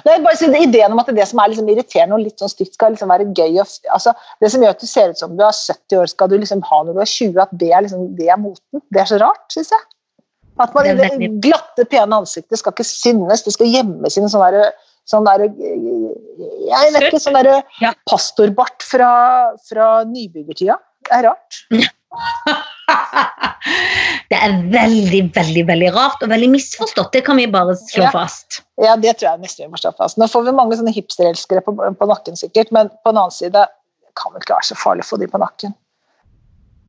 Nei, 0.06 0.18
bare 0.24 0.36
si 0.36 0.48
det, 0.52 0.60
Ideen 0.68 0.92
om 0.92 1.00
at 1.00 1.08
det 1.16 1.28
som 1.28 1.40
er 1.40 1.52
liksom 1.52 1.68
irriterende 1.72 2.16
og 2.18 2.24
litt 2.24 2.40
sånn 2.40 2.52
stygt, 2.52 2.74
skal 2.76 2.92
liksom 2.92 3.12
være 3.12 3.28
gøy. 3.36 3.60
Og, 3.60 3.68
altså, 3.96 4.14
det 4.42 4.52
som 4.52 4.62
gjør 4.64 4.76
at 4.76 4.80
du 4.84 4.88
ser 4.88 5.10
ut 5.14 5.18
som 5.22 5.38
du 5.38 5.44
er 5.44 5.56
70 5.56 5.98
år, 6.02 6.08
skal 6.12 6.28
du 6.32 6.38
liksom 6.38 6.62
ha 6.68 6.82
når 6.84 6.94
du 6.98 7.00
er 7.00 7.12
20. 7.14 7.40
At 7.42 7.54
det 7.62 7.72
er, 7.72 7.82
liksom, 7.86 8.16
det 8.18 8.28
er 8.30 8.38
moten. 8.38 8.82
Det 8.92 9.02
er 9.02 9.06
så 9.12 9.20
rart, 9.22 9.46
syns 9.56 9.72
jeg. 9.72 9.80
At 10.60 10.74
man, 10.76 10.84
Det 10.84 10.98
det, 11.20 11.30
glatte, 11.42 11.86
pene 11.88 12.20
ansiktet 12.20 12.60
skal 12.60 12.74
ikke 12.76 12.84
synes, 12.88 13.44
det 13.44 13.54
skal 13.56 13.72
gjemmes 13.72 14.18
inn 14.18 14.28
en 14.28 14.34
sånn 14.34 14.44
derre 14.44 14.72
sånn 15.10 15.26
der, 15.28 15.48
Jeg 15.50 16.94
vet 16.94 17.08
ikke, 17.10 17.22
sånn 17.24 17.38
derre 17.40 17.62
Ja. 17.82 17.94
pastorbart 18.10 18.86
fra, 18.86 19.12
fra 19.70 19.88
nybyggertida. 20.10 20.78
Det 21.10 21.18
er 21.20 21.24
rart. 21.32 21.64
Det 24.30 24.38
er 24.38 24.54
veldig, 24.74 25.22
veldig 25.36 25.64
veldig 25.68 25.90
rart 25.96 26.24
og 26.26 26.30
veldig 26.32 26.50
misforstått. 26.54 27.12
Det 27.14 27.24
kan 27.26 27.38
vi 27.38 27.48
bare 27.50 27.76
slå 27.78 28.06
Ja. 28.06 28.12
fast. 28.14 28.62
Ja, 28.82 28.96
det 28.96 29.18
tror 29.18 29.32
jeg 29.32 29.42
nesten 29.42 29.66
vi 29.66 29.72
må 29.74 29.78
slå 29.82 29.92
fast. 29.98 30.18
Nå 30.18 30.28
får 30.30 30.46
vi 30.46 30.52
mange 30.56 30.78
sånne 30.78 30.94
hipsterelskere 30.94 31.62
på, 31.66 31.74
på 31.76 32.08
nakken, 32.10 32.38
sikkert, 32.38 32.72
men 32.72 32.90
på 32.90 33.12
den 33.12 33.18
annen 33.22 33.32
side 33.36 33.66
kan 34.16 34.34
vel 34.34 34.42
ikke 34.42 34.56
være 34.58 34.70
så 34.70 34.78
farlig 34.78 35.06
å 35.06 35.10
få 35.10 35.20
de 35.22 35.28
på 35.28 35.42
nakken. 35.42 35.74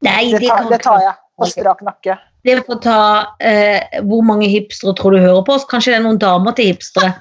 Nei, 0.02 0.30
Det 0.32 0.40
tar, 0.46 0.56
kan 0.56 0.70
det 0.70 0.82
tar 0.82 1.00
jeg 1.04 1.14
på 1.36 1.48
strak 1.50 1.82
nakke. 1.84 2.18
Det 2.44 2.54
får 2.64 2.78
ta 2.80 3.00
eh, 3.44 4.00
Hvor 4.08 4.22
mange 4.24 4.48
hipstere 4.48 4.94
tror 4.96 5.12
du 5.12 5.18
hører 5.20 5.42
på 5.44 5.52
oss? 5.58 5.66
Kanskje 5.68 5.92
det 5.92 5.98
er 5.98 6.06
noen 6.06 6.20
damer 6.20 6.54
til 6.56 6.70
hipstere? 6.72 7.12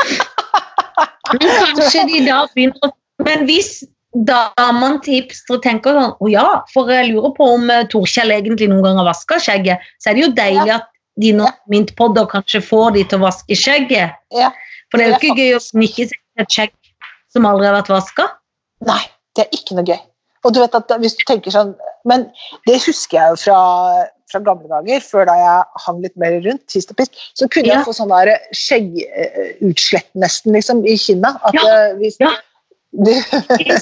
Men 1.38 1.56
kanskje 1.62 2.06
de 2.10 2.22
da 2.26 2.44
begynner 2.56 2.94
Men 3.26 3.44
hvis 3.50 3.84
damene 4.14 5.02
til 5.06 5.20
hipstere 5.20 5.62
tenker 5.64 5.98
sånn 5.98 6.16
Å 6.18 6.32
ja, 6.32 6.48
for 6.74 6.90
jeg 6.92 7.12
lurer 7.12 7.34
på 7.38 7.50
om 7.58 7.70
eh, 7.74 7.86
Torkjell 7.92 8.34
egentlig 8.34 8.70
noen 8.72 8.86
gang 8.88 9.02
har 9.02 9.10
vaska 9.10 9.38
skjegget, 9.44 9.84
så 10.02 10.10
er 10.10 10.18
det 10.18 10.24
jo 10.24 10.32
deilig 10.40 10.74
at 10.80 10.90
de 11.20 11.34
nå 11.36 11.50
Mintpodder 11.72 12.30
kanskje 12.32 12.64
får 12.64 12.94
de 12.96 13.06
til 13.06 13.20
å 13.20 13.28
vaske 13.28 13.58
skjegget. 13.58 14.16
Ja. 14.36 14.52
For 14.90 14.98
det 14.98 15.06
er 15.06 15.12
jo 15.12 15.18
Det 15.18 15.30
ikke 15.30 15.42
gøy 15.44 15.56
å 15.58 15.64
snikke 15.64 16.08
seg 16.10 16.16
til 16.18 16.46
et 16.46 16.56
skjegg 16.56 16.76
som 17.30 17.46
aldri 17.46 17.68
har 17.68 17.76
vært 17.76 17.92
vaska. 17.92 18.30
Nei, 18.88 19.02
det 19.36 19.46
er 19.46 19.58
ikke 19.60 19.78
noe 19.78 19.86
gøy. 19.86 20.00
Og 20.48 20.56
du 20.56 20.62
vet 20.64 20.78
at 20.78 20.94
hvis 21.04 21.18
du 21.20 21.26
tenker 21.28 21.52
sånn 21.52 21.74
Men 22.08 22.30
det 22.64 22.78
husker 22.86 23.18
jeg 23.20 23.34
jo 23.34 23.40
fra, 23.44 23.58
fra 24.32 24.40
gamle 24.46 24.70
dager, 24.72 25.02
før 25.04 25.26
da 25.30 25.36
jeg 25.40 25.84
hang 25.86 26.02
litt 26.04 26.16
mer 26.22 26.38
rundt, 26.46 26.64
tist 26.72 26.92
og 26.94 26.98
pist, 27.02 27.18
så 27.38 27.48
kunne 27.50 27.68
Ja. 27.72 27.80
jeg 27.80 27.88
få 27.90 27.94
sånn 27.98 28.12
der 28.14 28.32
skjeggutslett 28.56 30.10
nesten, 30.16 30.54
liksom, 30.54 30.86
i 30.86 30.96
kinna. 30.98 31.36
At 31.44 31.54
Ja, 31.58 31.66
eh, 31.90 31.96
hvis, 32.00 32.18
ja. 32.22 32.32
det, 33.06 33.18
det, 33.30 33.80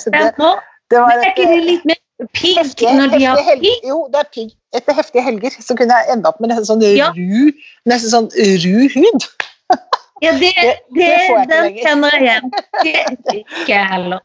det 0.92 1.00
var 1.00 1.12
er 1.16 1.32
et, 1.32 1.64
litt 1.64 1.86
mer 1.88 2.00
pigg 2.34 2.82
når 2.82 3.14
de 3.14 3.24
har 3.26 3.40
pigg? 3.62 3.84
Jo, 3.88 4.08
det 4.12 4.20
er 4.24 4.30
pigg. 4.34 4.52
Etter 4.76 4.94
heftige 4.98 5.24
helger 5.24 5.54
så 5.64 5.76
kunne 5.78 5.96
jeg 5.96 6.12
ende 6.16 6.28
opp 6.30 6.40
med 6.44 6.52
nesten 6.52 6.68
sånn 6.68 6.84
ru, 6.84 7.52
nesten 7.88 8.12
sånn 8.14 8.30
ru 8.36 8.88
hud. 8.96 9.28
Ja, 10.18 10.32
det, 10.34 10.50
Det- 10.98 11.46
den 11.52 11.76
kjenner 11.78 12.10
jeg 12.18 12.24
igjen. 12.26 12.48
Det 12.82 13.36
ikke 13.38 13.68
jeg 13.70 13.86
heller. 13.86 14.24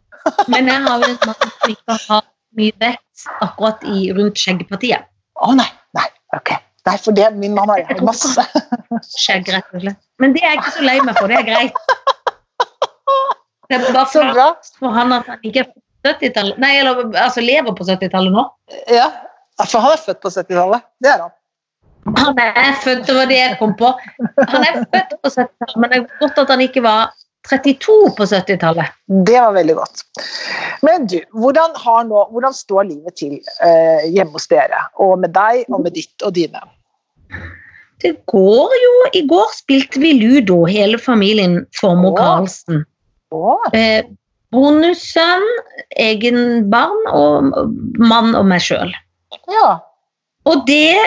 Men 0.49 0.71
jeg 0.71 0.81
har 0.87 1.02
vel 1.02 1.11
en 1.11 1.19
mann 1.26 1.50
som 1.59 1.69
ikke 1.75 1.97
har 2.09 2.23
mye 2.57 2.73
vett 2.81 3.25
akkurat 3.45 3.85
i, 3.85 4.07
rundt 4.17 4.41
skjeggpartiet. 4.41 5.05
Å 5.37 5.50
oh, 5.50 5.52
nei, 5.59 5.67
ok. 6.37 6.53
Nei, 6.83 6.97
for 6.99 7.15
det, 7.15 7.29
min 7.39 7.55
mann 7.55 7.71
har 7.71 8.01
masse. 8.03 8.43
Og 8.91 9.05
slett. 9.07 9.47
Men 10.19 10.33
det 10.35 10.43
er 10.43 10.55
jeg 10.55 10.62
ikke 10.62 10.73
så 10.75 10.87
lei 10.87 10.97
meg 11.07 11.19
for. 11.19 11.31
Det 11.31 11.39
er 11.39 11.47
greit. 11.47 11.77
Det 13.71 13.79
er 13.79 13.85
bare 13.95 14.09
Så 14.11 14.25
bra. 14.33 14.49
for 14.79 14.91
han 14.97 15.15
at 15.17 15.29
han 15.31 15.39
ikke 15.47 15.62
er 15.62 15.69
på 15.71 15.79
70-tallet. 16.09 16.59
Nei, 16.61 16.73
eller 16.81 17.05
altså 17.15 17.45
lever 17.45 17.77
på 17.79 17.87
70-tallet 17.87 18.35
nå. 18.35 18.43
Ja, 18.91 19.07
for 19.62 19.79
han 19.85 19.95
er 19.95 20.03
født 20.03 20.21
på 20.25 20.33
70-tallet. 20.35 20.89
Det 21.05 21.12
er 21.12 21.23
han. 21.23 21.33
Han 22.19 22.39
er 22.43 22.75
født, 22.83 23.07
det 23.07 23.15
var 23.15 23.31
det 23.31 23.39
jeg 23.39 23.59
kom 23.61 23.77
på. 23.79 23.93
Han 24.51 24.67
er 24.67 24.81
født 24.83 25.15
på 25.23 25.31
70-tallet, 25.31 25.77
men 25.79 25.93
det 25.93 26.01
er 26.01 26.09
godt 26.19 26.43
at 26.43 26.51
han 26.51 26.65
ikke 26.67 26.83
var 26.83 27.15
32 27.49 27.94
på 28.16 28.25
70-tallet. 28.28 28.92
Det 29.26 29.38
var 29.40 29.52
veldig 29.56 29.75
godt. 29.75 30.04
Men 30.87 31.06
du, 31.11 31.18
hvordan, 31.34 31.75
har 31.84 32.04
nå, 32.06 32.22
hvordan 32.30 32.54
står 32.54 32.87
livet 32.90 33.16
til 33.18 33.34
eh, 33.64 34.06
hjemme 34.14 34.37
hos 34.38 34.46
dere? 34.50 34.84
Og 35.02 35.18
med 35.22 35.34
deg 35.34 35.64
og 35.72 35.82
med 35.82 35.94
ditt 35.99 36.22
og 36.26 36.34
dine? 36.38 36.62
Det 38.02 38.14
går 38.30 38.72
jo 38.82 38.92
I 39.14 39.22
går 39.30 39.50
spilte 39.54 40.00
vi 40.02 40.12
ludo, 40.18 40.64
hele 40.66 40.99
familien 40.99 41.61
Formoe. 41.78 42.14
Karlsen. 42.18 42.84
Eh, 43.75 44.02
bonussønn, 44.52 45.46
egen 46.02 46.68
barn 46.70 47.06
og 47.14 47.52
mann 47.99 48.34
og 48.38 48.46
meg 48.50 48.62
sjøl. 48.64 48.92
ja. 49.50 49.78
Og 50.44 50.64
det 50.66 50.99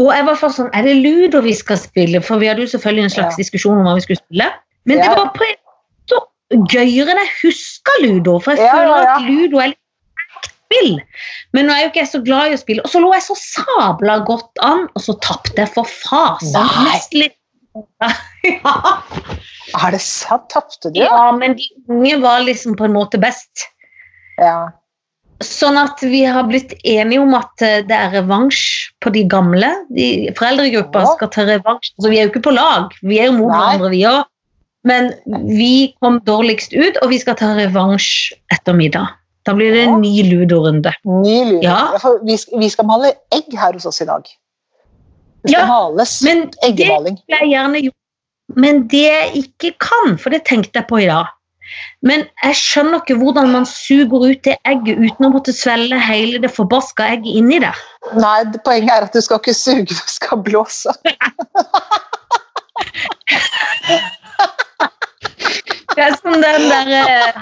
Og 0.00 0.06
jeg 0.14 0.24
var 0.24 0.36
først 0.40 0.56
sånn 0.56 0.70
Er 0.72 0.86
det 0.86 0.94
ludo 1.02 1.42
vi 1.44 1.52
skal 1.52 1.76
spille? 1.76 2.22
For 2.24 2.40
vi 2.40 2.46
hadde 2.48 2.62
jo 2.64 2.70
selvfølgelig 2.70 3.04
en 3.04 3.10
slags 3.12 3.34
Ja. 3.36 3.42
diskusjon 3.42 3.76
om 3.76 3.84
hva 3.84 3.94
vi 3.98 4.04
skulle 4.06 4.22
spille. 4.22 4.46
Men 4.86 5.02
det 5.02 5.08
var 5.16 5.32
på 5.34 5.44
en 5.48 5.56
så 6.08 6.20
gøyere 6.72 7.12
enn 7.14 7.20
jeg 7.24 7.34
husker 7.42 8.02
ludo. 8.04 8.38
For 8.44 8.56
jeg 8.56 8.70
føler 8.72 9.08
at 9.14 9.26
ludo 9.26 9.58
er 9.64 9.72
litt 9.74 10.48
spill. 10.68 10.94
Men 11.56 11.68
nå 11.68 11.74
er 11.74 11.82
jo 11.86 11.90
ikke 11.92 12.02
jeg 12.04 12.12
så 12.12 12.20
glad 12.24 12.52
i 12.52 12.56
å 12.56 12.60
spille. 12.60 12.84
Og 12.84 12.92
så 12.92 13.00
lå 13.02 13.10
jeg 13.16 13.24
så 13.26 13.36
sabla 13.40 14.18
godt 14.28 14.62
an, 14.64 14.86
og 14.94 15.04
så 15.04 15.16
tapte 15.24 15.56
jeg 15.60 15.72
for 15.74 15.88
fasen. 15.88 16.54
Nei. 16.56 16.86
Nesten 16.92 17.24
litt 17.24 17.34
ja. 18.48 18.72
Er 19.78 19.92
det 19.94 20.00
sant? 20.02 20.48
Tapte 20.50 20.90
du? 20.90 20.98
ja, 20.98 21.28
men 21.36 21.54
de 21.58 21.66
unge 21.92 22.16
var 22.24 22.40
liksom 22.42 22.74
på 22.78 22.88
en 22.88 22.94
måte 22.96 23.20
best. 23.22 23.68
Ja. 24.40 24.70
Sånn 25.44 25.76
at 25.78 26.00
vi 26.02 26.24
har 26.26 26.48
blitt 26.48 26.72
enige 26.82 27.22
om 27.22 27.36
at 27.38 27.62
eh, 27.62 27.84
det 27.86 27.94
er 27.94 28.10
revansj 28.16 28.88
på 29.04 29.12
de 29.14 29.22
gamle. 29.30 29.68
De 29.94 30.32
Foreldregruppa 30.38 31.04
Ja. 31.04 31.12
skal 31.14 31.30
ta 31.36 31.44
revansj. 31.46 31.92
Så 32.02 32.10
vi 32.10 32.18
er 32.18 32.26
jo 32.26 32.32
ikke 32.32 32.46
på 32.48 32.56
lag, 32.56 32.96
vi 33.06 33.20
er 33.22 33.30
jo 33.30 33.36
mot 33.36 33.52
hverandre, 33.52 33.92
vi 33.94 34.02
òg. 34.10 34.24
Men 34.86 35.12
vi 35.48 35.94
kom 36.00 36.20
dårligst 36.24 36.72
ut, 36.72 36.96
og 37.02 37.10
vi 37.10 37.18
skal 37.18 37.34
ta 37.38 37.54
revansj 37.58 38.32
etter 38.54 38.76
middag. 38.78 39.06
Da 39.48 39.54
blir 39.56 39.72
det 39.74 39.86
en 39.88 40.00
ny 40.02 40.22
ludorunde. 40.28 40.92
Ny 41.08 41.38
ludo. 41.48 41.62
Ja. 41.64 41.98
Vi, 42.26 42.36
vi 42.60 42.68
skal 42.70 42.86
male 42.86 43.14
egg 43.34 43.48
her 43.56 43.72
hos 43.74 43.86
oss 43.88 44.02
i 44.04 44.06
dag. 44.08 44.22
Det 45.42 45.50
skal 45.54 45.62
Ja, 45.62 45.66
males. 45.70 46.18
Men 46.26 46.50
Eggemaling. 46.66 47.16
Det 47.26 47.40
jeg 47.40 47.50
gjerne 47.54 47.82
gjort. 47.86 47.96
Men 48.56 48.84
det 48.92 49.02
jeg 49.06 49.42
ikke 49.42 49.72
kan, 49.82 50.16
for 50.20 50.30
det 50.32 50.42
tenkte 50.48 50.80
jeg 50.80 50.88
på 50.88 51.02
i 51.02 51.08
dag 51.10 51.26
Men 52.00 52.22
jeg 52.40 52.56
skjønner 52.56 53.02
ikke 53.02 53.18
hvordan 53.20 53.50
man 53.52 53.66
suger 53.68 54.22
ut 54.30 54.40
det 54.46 54.54
egget 54.64 54.96
uten 55.02 55.26
å 55.28 55.30
måtte 55.34 55.52
svelge 55.52 55.98
hele 56.00 56.40
det 56.40 56.48
forbaska 56.54 57.04
egget 57.12 57.36
inni 57.42 57.58
der. 57.60 57.76
Nei, 58.16 58.38
det- 58.52 58.62
poenget 58.64 58.94
er 58.94 59.02
at 59.08 59.12
du 59.12 59.20
skal 59.20 59.36
ikke 59.42 59.54
suge, 59.56 59.84
du 59.90 59.94
skal 60.08 60.40
blåse. 60.44 60.88
Det 65.96 66.04
er 66.04 66.14
som 66.18 66.36
den 66.38 66.66
der 66.70 66.90
eh, 66.94 67.38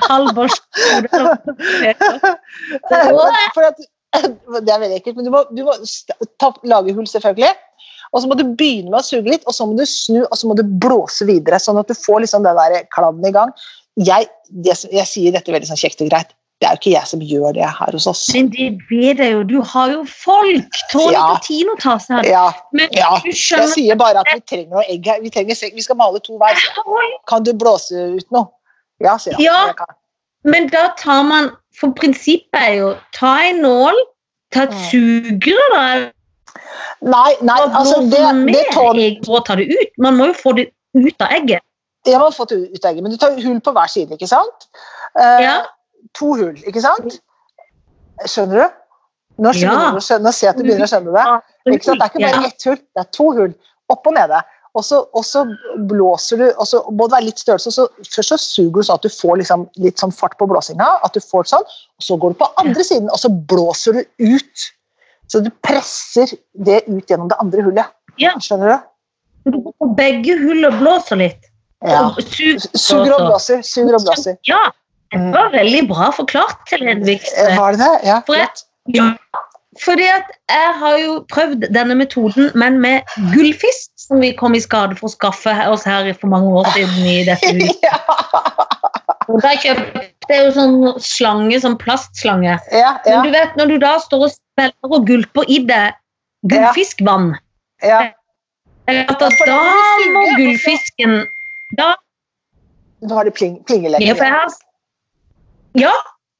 det 4.64 4.72
er 4.72 4.80
veldig 4.80 4.96
ekkelt, 4.96 5.18
men 5.18 5.26
du 5.26 5.32
må, 5.34 5.42
du 5.52 5.62
må 5.66 5.74
st- 5.84 6.16
ta, 6.40 6.52
lage 6.64 6.94
hull, 6.96 7.08
selvfølgelig. 7.10 7.52
Og 8.14 8.22
så 8.22 8.30
må 8.30 8.36
du 8.38 8.44
begynne 8.56 8.92
med 8.92 9.00
å 9.00 9.04
suge 9.04 9.28
litt, 9.28 9.44
og 9.44 9.56
så 9.56 9.66
må 9.68 9.76
du 9.76 9.84
snu 9.90 10.22
og 10.22 10.36
så 10.38 10.48
må 10.48 10.56
du 10.56 10.62
blåse 10.64 11.26
videre. 11.28 11.58
Sånn 11.60 11.80
at 11.80 11.90
du 11.90 11.96
får 11.98 12.22
liksom 12.24 12.46
den 12.46 12.56
der 12.58 12.86
kladden 12.94 13.26
i 13.26 13.34
gang. 13.34 13.52
Jeg, 14.00 14.30
det, 14.48 14.76
jeg 14.92 15.08
sier 15.10 15.34
dette 15.34 15.52
veldig 15.52 15.68
sånn 15.68 15.80
kjekt 15.80 16.04
og 16.04 16.12
greit. 16.12 16.32
Det 16.66 16.72
er 16.72 16.74
jo 16.74 16.78
ikke 16.80 16.92
jeg 16.96 17.06
som 17.06 17.20
gjør 17.22 17.52
det 17.54 17.66
her 17.78 17.92
hos 17.94 18.06
oss. 18.10 18.20
Men 18.34 18.48
det 18.50 18.64
vet 18.90 19.20
jeg 19.22 19.32
jo, 19.36 19.42
du 19.46 19.60
har 19.62 19.90
jo 19.92 20.00
folk! 20.10 20.78
Tony 20.90 21.12
Ja. 21.14 21.26
Tino 21.44 21.76
tar 21.78 22.00
seg 22.02 22.16
av 22.16 22.24
det. 22.24 22.32
Ja, 22.32 22.46
Men 22.74 22.88
ja. 22.96 23.12
Jeg 23.22 23.68
sier 23.70 23.94
bare 24.00 24.24
at 24.24 24.32
vi 24.34 24.40
trenger 24.50 24.72
noe 24.74 24.82
egg 24.90 25.06
her. 25.06 25.20
Vi, 25.22 25.30
trenger, 25.30 25.54
vi 25.76 25.84
skal 25.84 25.96
male 26.00 26.18
to 26.26 26.34
hver. 26.40 26.58
Kan 27.30 27.46
du 27.46 27.52
blåse 27.54 27.94
ut 28.16 28.26
noe? 28.34 28.48
Ja, 28.98 29.14
sier 29.22 29.38
han. 29.38 29.44
Ja. 29.46 29.86
Men 30.42 30.66
da 30.74 30.88
tar 30.98 31.22
man 31.28 31.52
For 31.76 31.92
prinsippet 31.94 32.56
er 32.58 32.74
jo 32.80 32.90
ta 33.14 33.36
en 33.46 33.62
nål, 33.62 33.94
ta 34.50 34.62
et 34.66 34.74
Mm. 34.74 34.82
sugerør, 34.90 35.74
da. 35.76 36.10
Nei, 37.04 37.32
nei, 37.44 37.60
altså 37.68 38.00
det, 38.10 38.22
det 38.48 38.62
tåler 38.72 39.02
egg 39.10 39.28
å 39.28 39.42
ta 39.44 39.54
det 39.60 39.68
ut? 39.70 39.90
Man 40.00 40.16
må 40.16 40.30
jo 40.32 40.36
få 40.40 40.54
det 40.56 40.70
ut 40.96 41.20
av 41.20 41.28
egget. 41.36 41.60
Jeg 42.06 42.16
har 42.22 42.30
fått 42.32 42.52
ut 42.56 42.84
egget, 42.84 43.02
men 43.02 43.12
du 43.12 43.18
tar 43.20 43.34
hull 43.42 43.60
på 43.60 43.72
hver 43.76 43.90
side, 43.92 44.10
ikke 44.16 44.28
sant? 44.30 44.68
Eh, 45.20 45.42
Ja. 45.44 45.56
To 46.14 46.34
hull, 46.34 46.56
ikke 46.66 46.80
sant? 46.84 47.20
Skjønner 48.26 48.62
du? 48.62 48.82
Nå, 49.38 49.52
skjønner 49.52 49.82
Ja. 49.82 49.90
du, 49.92 50.00
skjønner, 50.00 50.24
nå 50.24 50.32
ser 50.32 50.46
jeg 50.46 50.54
at 50.54 50.56
du 50.56 50.62
begynner 50.64 50.86
å 50.86 50.92
skjønne 50.92 51.12
det. 51.12 51.24
Ikke 51.74 51.84
sant? 51.84 51.98
Det 52.00 52.04
er 52.04 52.12
ikke 52.12 52.26
bare 52.26 52.46
ett 52.46 52.62
hull, 52.64 52.76
det 52.76 53.02
er 53.02 53.10
to 53.12 53.30
hull. 53.36 53.54
Opp 53.92 54.06
og 54.06 54.14
nede. 54.16 54.42
Og 54.76 54.84
så, 54.84 54.98
og 55.16 55.24
så 55.24 55.42
blåser 55.88 56.36
du, 56.36 56.46
og 56.60 56.66
så 56.68 56.82
må 56.92 57.06
det 57.08 57.16
være 57.16 57.26
litt 57.30 57.38
størrelse. 57.40 57.70
Så 57.72 57.86
først 58.12 58.28
så 58.28 58.36
suger 58.40 58.82
du 58.82 58.82
sånn 58.84 58.98
at 59.00 59.06
du 59.06 59.08
får 59.08 59.38
liksom 59.40 59.66
litt 59.80 59.98
sånn 60.02 60.12
fart 60.12 60.36
på 60.36 60.48
blåsinga. 60.50 60.88
at 61.04 61.12
du 61.16 61.20
får 61.20 61.48
sånn, 61.48 61.64
og 61.64 62.02
Så 62.02 62.16
går 62.20 62.34
du 62.34 62.38
på 62.42 62.48
andre 62.60 62.84
siden, 62.84 63.08
og 63.10 63.18
så 63.18 63.30
blåser 63.30 63.92
du 63.92 64.02
ut. 64.34 64.66
Så 65.32 65.40
du 65.42 65.50
presser 65.64 66.28
det 66.54 66.82
ut 66.88 67.08
gjennom 67.08 67.28
det 67.28 67.38
andre 67.40 67.62
hullet. 67.62 67.86
Ja. 68.20 68.34
Skjønner 68.40 68.76
du? 68.76 69.50
Du 69.50 69.58
går 69.62 69.72
på 69.80 69.88
begge 69.96 70.36
hull 70.42 70.64
og 70.68 70.76
blåser 70.80 71.16
litt. 71.16 71.48
Ja. 71.84 72.10
Suger 72.20 73.14
og 73.16 73.26
blåser, 73.30 73.62
suger 73.62 73.94
og 73.96 74.04
blåser. 74.04 74.36
Ja, 74.48 74.70
det 75.12 75.32
var 75.34 75.50
veldig 75.52 75.88
bra 75.88 76.10
forklart, 76.14 76.66
til 76.68 76.82
Eh, 76.88 76.96
Vikstvedt. 77.06 77.56
Var 77.58 77.72
det 77.72 77.78
det? 77.80 78.00
Ja, 78.08 78.20
For 78.26 78.34
jeg- 78.34 78.48
Ja. 78.94 79.12
Fordi 79.84 80.04
at 80.08 80.24
jeg 80.48 80.72
har 80.80 80.98
jo 80.98 81.26
prøvd 81.32 81.66
denne 81.74 81.94
metoden, 81.94 82.50
men 82.54 82.80
med 82.80 83.02
gullfisk, 83.34 83.90
som 83.96 84.20
vi 84.20 84.30
kom 84.32 84.54
i 84.54 84.60
skade 84.60 84.96
for 84.96 85.08
å 85.08 85.12
skaffe 85.12 85.52
oss 85.68 85.84
her 85.84 86.12
for 86.14 86.28
mange 86.28 86.48
år 86.48 86.64
siden 86.72 87.04
i 87.04 87.24
dette 87.24 87.52
huset. 87.52 87.76
Ja, 89.28 89.40
da 89.42 89.50
kjøpte 89.58 90.30
jeg 90.30 90.44
jo 90.46 90.50
sånn 90.54 91.00
slange, 91.02 91.58
sånn 91.60 91.76
plastslange. 91.78 92.58
ja, 92.72 92.92
Men 93.04 93.24
du 93.26 93.30
vet, 93.34 93.56
når 93.58 93.66
du 93.68 93.78
da 93.82 93.98
står 93.98 94.24
og 94.28 94.30
spiller 94.30 94.72
og 94.96 95.06
gulper 95.06 95.44
i 95.50 95.58
det 95.66 95.94
gullfiskvann, 96.48 97.34
ja. 97.82 98.12
Ja, 98.88 99.04
for 99.18 99.46
da 99.46 99.58
må 100.14 100.22
du 100.30 100.36
gullfisken 100.44 101.26
da 101.76 101.96
Nå 103.02 103.14
har 103.14 103.24
det 103.24 103.34
pling, 103.34 103.58
Ja, 103.68 104.14
for 104.14 104.24
jeg 104.24 104.32
har- 104.32 104.54
ja, 105.76 105.92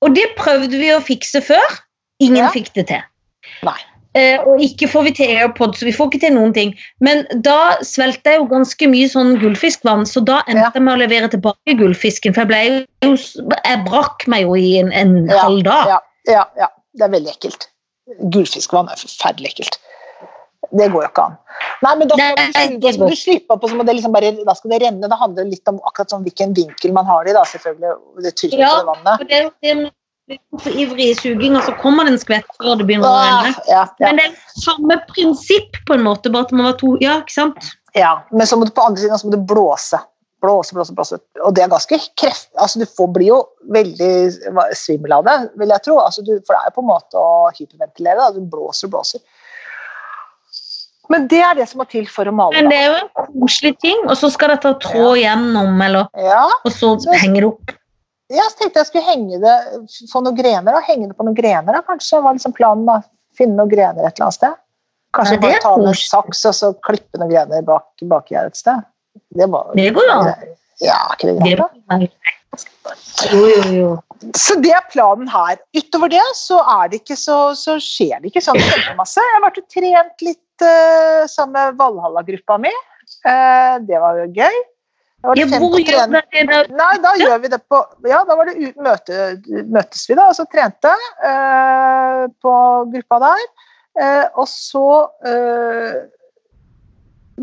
og 0.04 0.14
det 0.16 0.30
prøvde 0.38 0.78
vi 0.80 0.90
å 0.94 1.02
fikse 1.04 1.42
før. 1.44 1.76
Ingen 2.20 2.44
Ja. 2.46 2.50
fikk 2.54 2.72
det 2.74 2.86
til. 2.88 3.02
Nei. 3.66 3.76
Eh, 4.16 4.38
og 4.48 4.60
ikke 4.64 4.88
får 4.88 5.02
vi 5.04 5.10
til 5.18 5.28
AirPod, 5.36 5.74
så 5.76 5.84
vi 5.84 5.92
får 5.92 6.08
ikke 6.08 6.20
til 6.22 6.32
noen 6.32 6.54
ting. 6.56 6.70
Men 7.04 7.26
da 7.44 7.76
svelget 7.84 8.24
jeg 8.24 8.38
jo 8.40 8.46
ganske 8.48 8.88
mye 8.88 9.08
sånn 9.12 9.34
gullfiskvann, 9.42 10.06
så 10.08 10.22
da 10.24 10.38
endte 10.48 10.62
Ja. 10.62 10.70
jeg 10.74 10.82
med 10.82 10.94
å 10.94 11.02
levere 11.02 11.28
tilbake 11.28 11.76
gullfisken. 11.76 12.32
For 12.34 12.46
jeg 12.46 12.48
ble 12.48 12.86
jo 13.04 13.16
Jeg 13.64 13.84
brakk 13.84 14.26
meg 14.26 14.42
jo 14.46 14.54
i 14.56 14.78
en, 14.80 14.90
en 14.92 15.26
Ja, 15.28 15.42
halv 15.42 15.62
dag. 15.64 15.86
Ja, 15.86 16.00
ja, 16.32 16.44
ja. 16.56 16.68
Det 16.96 17.04
er 17.04 17.12
veldig 17.12 17.34
ekkelt. 17.36 17.68
Gullfiskvann 18.32 18.88
er 18.88 18.96
forferdelig 18.96 19.52
ekkelt. 19.52 19.78
Det 20.72 20.88
går 20.92 21.04
jo 21.04 21.08
ikke 21.10 21.26
an. 21.28 21.36
Nei, 21.84 21.92
men 22.00 22.08
da 22.10 22.16
skal 22.16 22.72
du, 22.80 22.88
du 23.06 23.16
slippe 23.18 23.54
opp, 23.54 23.62
og 23.64 23.70
så 23.70 23.76
må 23.78 23.84
det 23.86 23.94
liksom 23.98 24.14
bare, 24.16 24.32
da 24.46 24.54
skal 24.56 24.72
det 24.74 24.80
renne. 24.82 25.10
Det 25.12 25.20
handler 25.20 25.46
litt 25.50 25.68
om 25.70 25.78
akkurat 25.86 26.14
sånn 26.14 26.24
hvilken 26.26 26.56
vinkel 26.56 26.94
man 26.96 27.06
har 27.08 27.24
det 27.26 27.34
i, 27.34 27.36
da, 27.36 27.44
selvfølgelig. 27.52 27.94
Det 28.24 28.34
trykket 28.40 28.64
Ja. 28.64 28.72
det 28.80 28.90
vannet. 28.90 29.28
Det 29.62 29.76
det 30.26 30.40
for 30.58 30.74
ivrig 30.74 31.12
i 31.22 31.50
og 31.54 31.62
så 31.62 31.72
kommer 31.78 32.04
det 32.04 32.16
en 32.16 32.18
skvett 32.18 32.48
før 32.58 32.80
det 32.80 32.86
begynner 32.88 33.06
å 33.06 33.14
Ah, 33.14 33.42
renne. 33.44 33.60
ja, 33.70 33.82
ja, 34.00 34.06
Men 34.08 34.16
det 34.18 34.24
er 34.26 34.60
samme 34.60 34.96
prinsipp, 35.12 35.78
på 35.86 35.94
en 35.94 36.02
måte, 36.02 36.32
bare 36.34 36.48
at 36.48 36.50
det 36.50 36.58
må 36.58 36.64
være 36.66 36.78
to 36.80 36.96
Ja, 37.00 37.20
ikke 37.22 37.32
sant? 37.36 37.68
ja. 37.94 38.22
Men 38.32 38.46
så 38.46 38.58
må 38.58 38.66
du 38.66 38.72
på 38.74 38.82
andre 38.82 39.00
siden 39.04 39.18
så 39.18 39.28
må 39.28 39.36
du 39.36 39.44
blåse. 39.54 40.00
Blåse, 40.42 40.74
blåse, 40.74 40.92
blåse. 40.92 41.18
Og 41.44 41.54
det 41.54 41.62
er 41.64 41.70
ganske 41.72 41.96
kreft... 42.18 42.50
Altså, 42.58 42.82
du 42.82 42.86
får, 42.86 43.08
blir 43.14 43.28
jo 43.30 43.38
veldig 43.72 44.10
svimmel 44.76 45.14
av 45.16 45.24
det, 45.24 45.36
vil 45.56 45.68
jeg 45.72 45.82
tro. 45.86 45.96
Altså, 46.02 46.22
du, 46.26 46.34
for 46.44 46.52
det 46.52 46.58
er 46.60 46.68
jo 46.68 46.74
på 46.76 46.84
en 46.84 46.90
måte 46.90 47.22
å 47.22 47.30
hyperventilere. 47.56 48.18
Da. 48.20 48.30
Du 48.34 48.40
blåser 48.50 48.90
og 48.90 48.96
blåser. 48.98 49.22
Men 51.12 51.26
det 51.30 51.40
er 51.40 51.54
det 51.54 51.68
som 51.70 51.80
må 51.82 51.86
til 51.90 52.06
for 52.10 52.28
å 52.28 52.34
male. 52.34 52.56
Men 52.58 52.70
det 52.72 52.78
er 52.82 52.86
jo 52.90 52.98
en 52.98 53.40
koselig 53.42 53.74
ting, 53.82 53.98
og 54.06 54.16
så 54.18 54.30
skal 54.32 54.54
det 54.54 54.60
ta 54.64 54.72
ja. 54.92 55.10
gjennom, 55.22 55.80
eller 55.82 56.08
Ja, 56.18 56.44
Og 56.64 56.72
så 56.72 56.98
Så- 57.00 57.12
henger 57.12 57.40
det 57.40 57.50
opp. 57.52 57.70
ja, 58.30 58.42
så 58.50 58.58
tenkte 58.58 58.82
jeg 58.82 58.86
skulle 58.86 59.04
henge 59.06 59.40
det, 59.40 59.56
få 60.12 60.22
noen 60.24 60.36
grener, 60.36 60.74
og 60.74 60.82
henge 60.82 61.08
det 61.08 61.16
på 61.16 61.24
noen 61.24 61.36
grener, 61.36 61.72
da, 61.72 61.82
kanskje. 61.82 62.22
var 62.22 62.34
liksom 62.34 62.52
planen 62.54 62.86
da. 62.86 63.00
Finne 63.36 63.56
noen 63.56 63.68
grener 63.70 64.06
et 64.06 64.16
eller 64.16 64.26
annet 64.26 64.34
sted. 64.34 64.54
Kanskje 65.14 65.34
Ja, 65.34 65.40
bare 65.40 65.60
ta 65.60 65.76
med 65.76 65.94
saks 65.94 66.44
og 66.46 66.54
så 66.54 66.74
klippe 66.80 67.18
noen 67.20 67.30
grener 67.30 67.62
bak, 67.62 67.84
baki 68.02 68.34
her 68.36 68.46
et 68.46 68.56
sted. 68.56 68.82
Det, 69.36 69.48
var, 69.48 69.72
Det 69.74 69.92
går 69.94 70.02
jo 70.08 70.12
an. 70.12 70.34
Ja, 70.80 70.98
ikke 71.14 71.32
det 71.32 71.38
greit, 71.40 71.58
da? 71.88 72.08
Jo, 73.32 73.46
jo, 73.46 73.62
jo. 73.72 74.02
Så 74.36 74.56
det 74.62 74.72
er 74.72 74.84
planen 74.92 75.28
her. 75.28 75.58
Utover 75.76 76.08
det 76.12 76.22
så 76.34 76.60
det 76.90 77.02
ikke 77.02 77.16
så, 77.16 77.54
så 77.56 77.76
skjer 77.82 78.20
det 78.22 78.30
ikke 78.32 78.42
sånn 78.44 78.60
kjempemasse. 78.60 79.20
Jeg 79.20 79.34
har 79.36 79.44
vært 79.44 79.58
og 79.62 79.68
trent 79.72 80.22
litt 80.22 80.40
eh, 80.64 81.26
sammen 81.30 81.56
med 81.56 81.76
Valhalla-gruppa 81.80 82.58
mi. 82.62 82.72
Uh, 83.26 83.76
det 83.86 84.00
var 84.02 84.18
jo 84.22 84.26
gøy. 84.34 84.56
Var 85.26 85.38
det 85.38 85.44
Ja, 85.44 85.58
hvor 85.62 85.78
gjør 85.80 86.10
dere 86.12 86.46
det? 86.50 86.74
Nei, 86.76 86.90
da 87.02 87.12
gjør 87.18 87.38
vi 87.42 87.50
det 87.50 87.60
på 87.70 87.78
Ja, 88.06 88.20
da 88.26 88.36
var 88.38 88.50
det 88.50 88.56
ut, 88.58 88.76
møte, 88.82 89.20
møtes 89.72 90.04
vi, 90.08 90.16
da, 90.18 90.26
og 90.28 90.36
så 90.38 90.44
trente 90.50 90.92
uh, 91.22 92.26
på 92.42 92.56
gruppa 92.92 93.22
der. 93.22 93.46
Og 94.36 94.44
så 94.50 94.84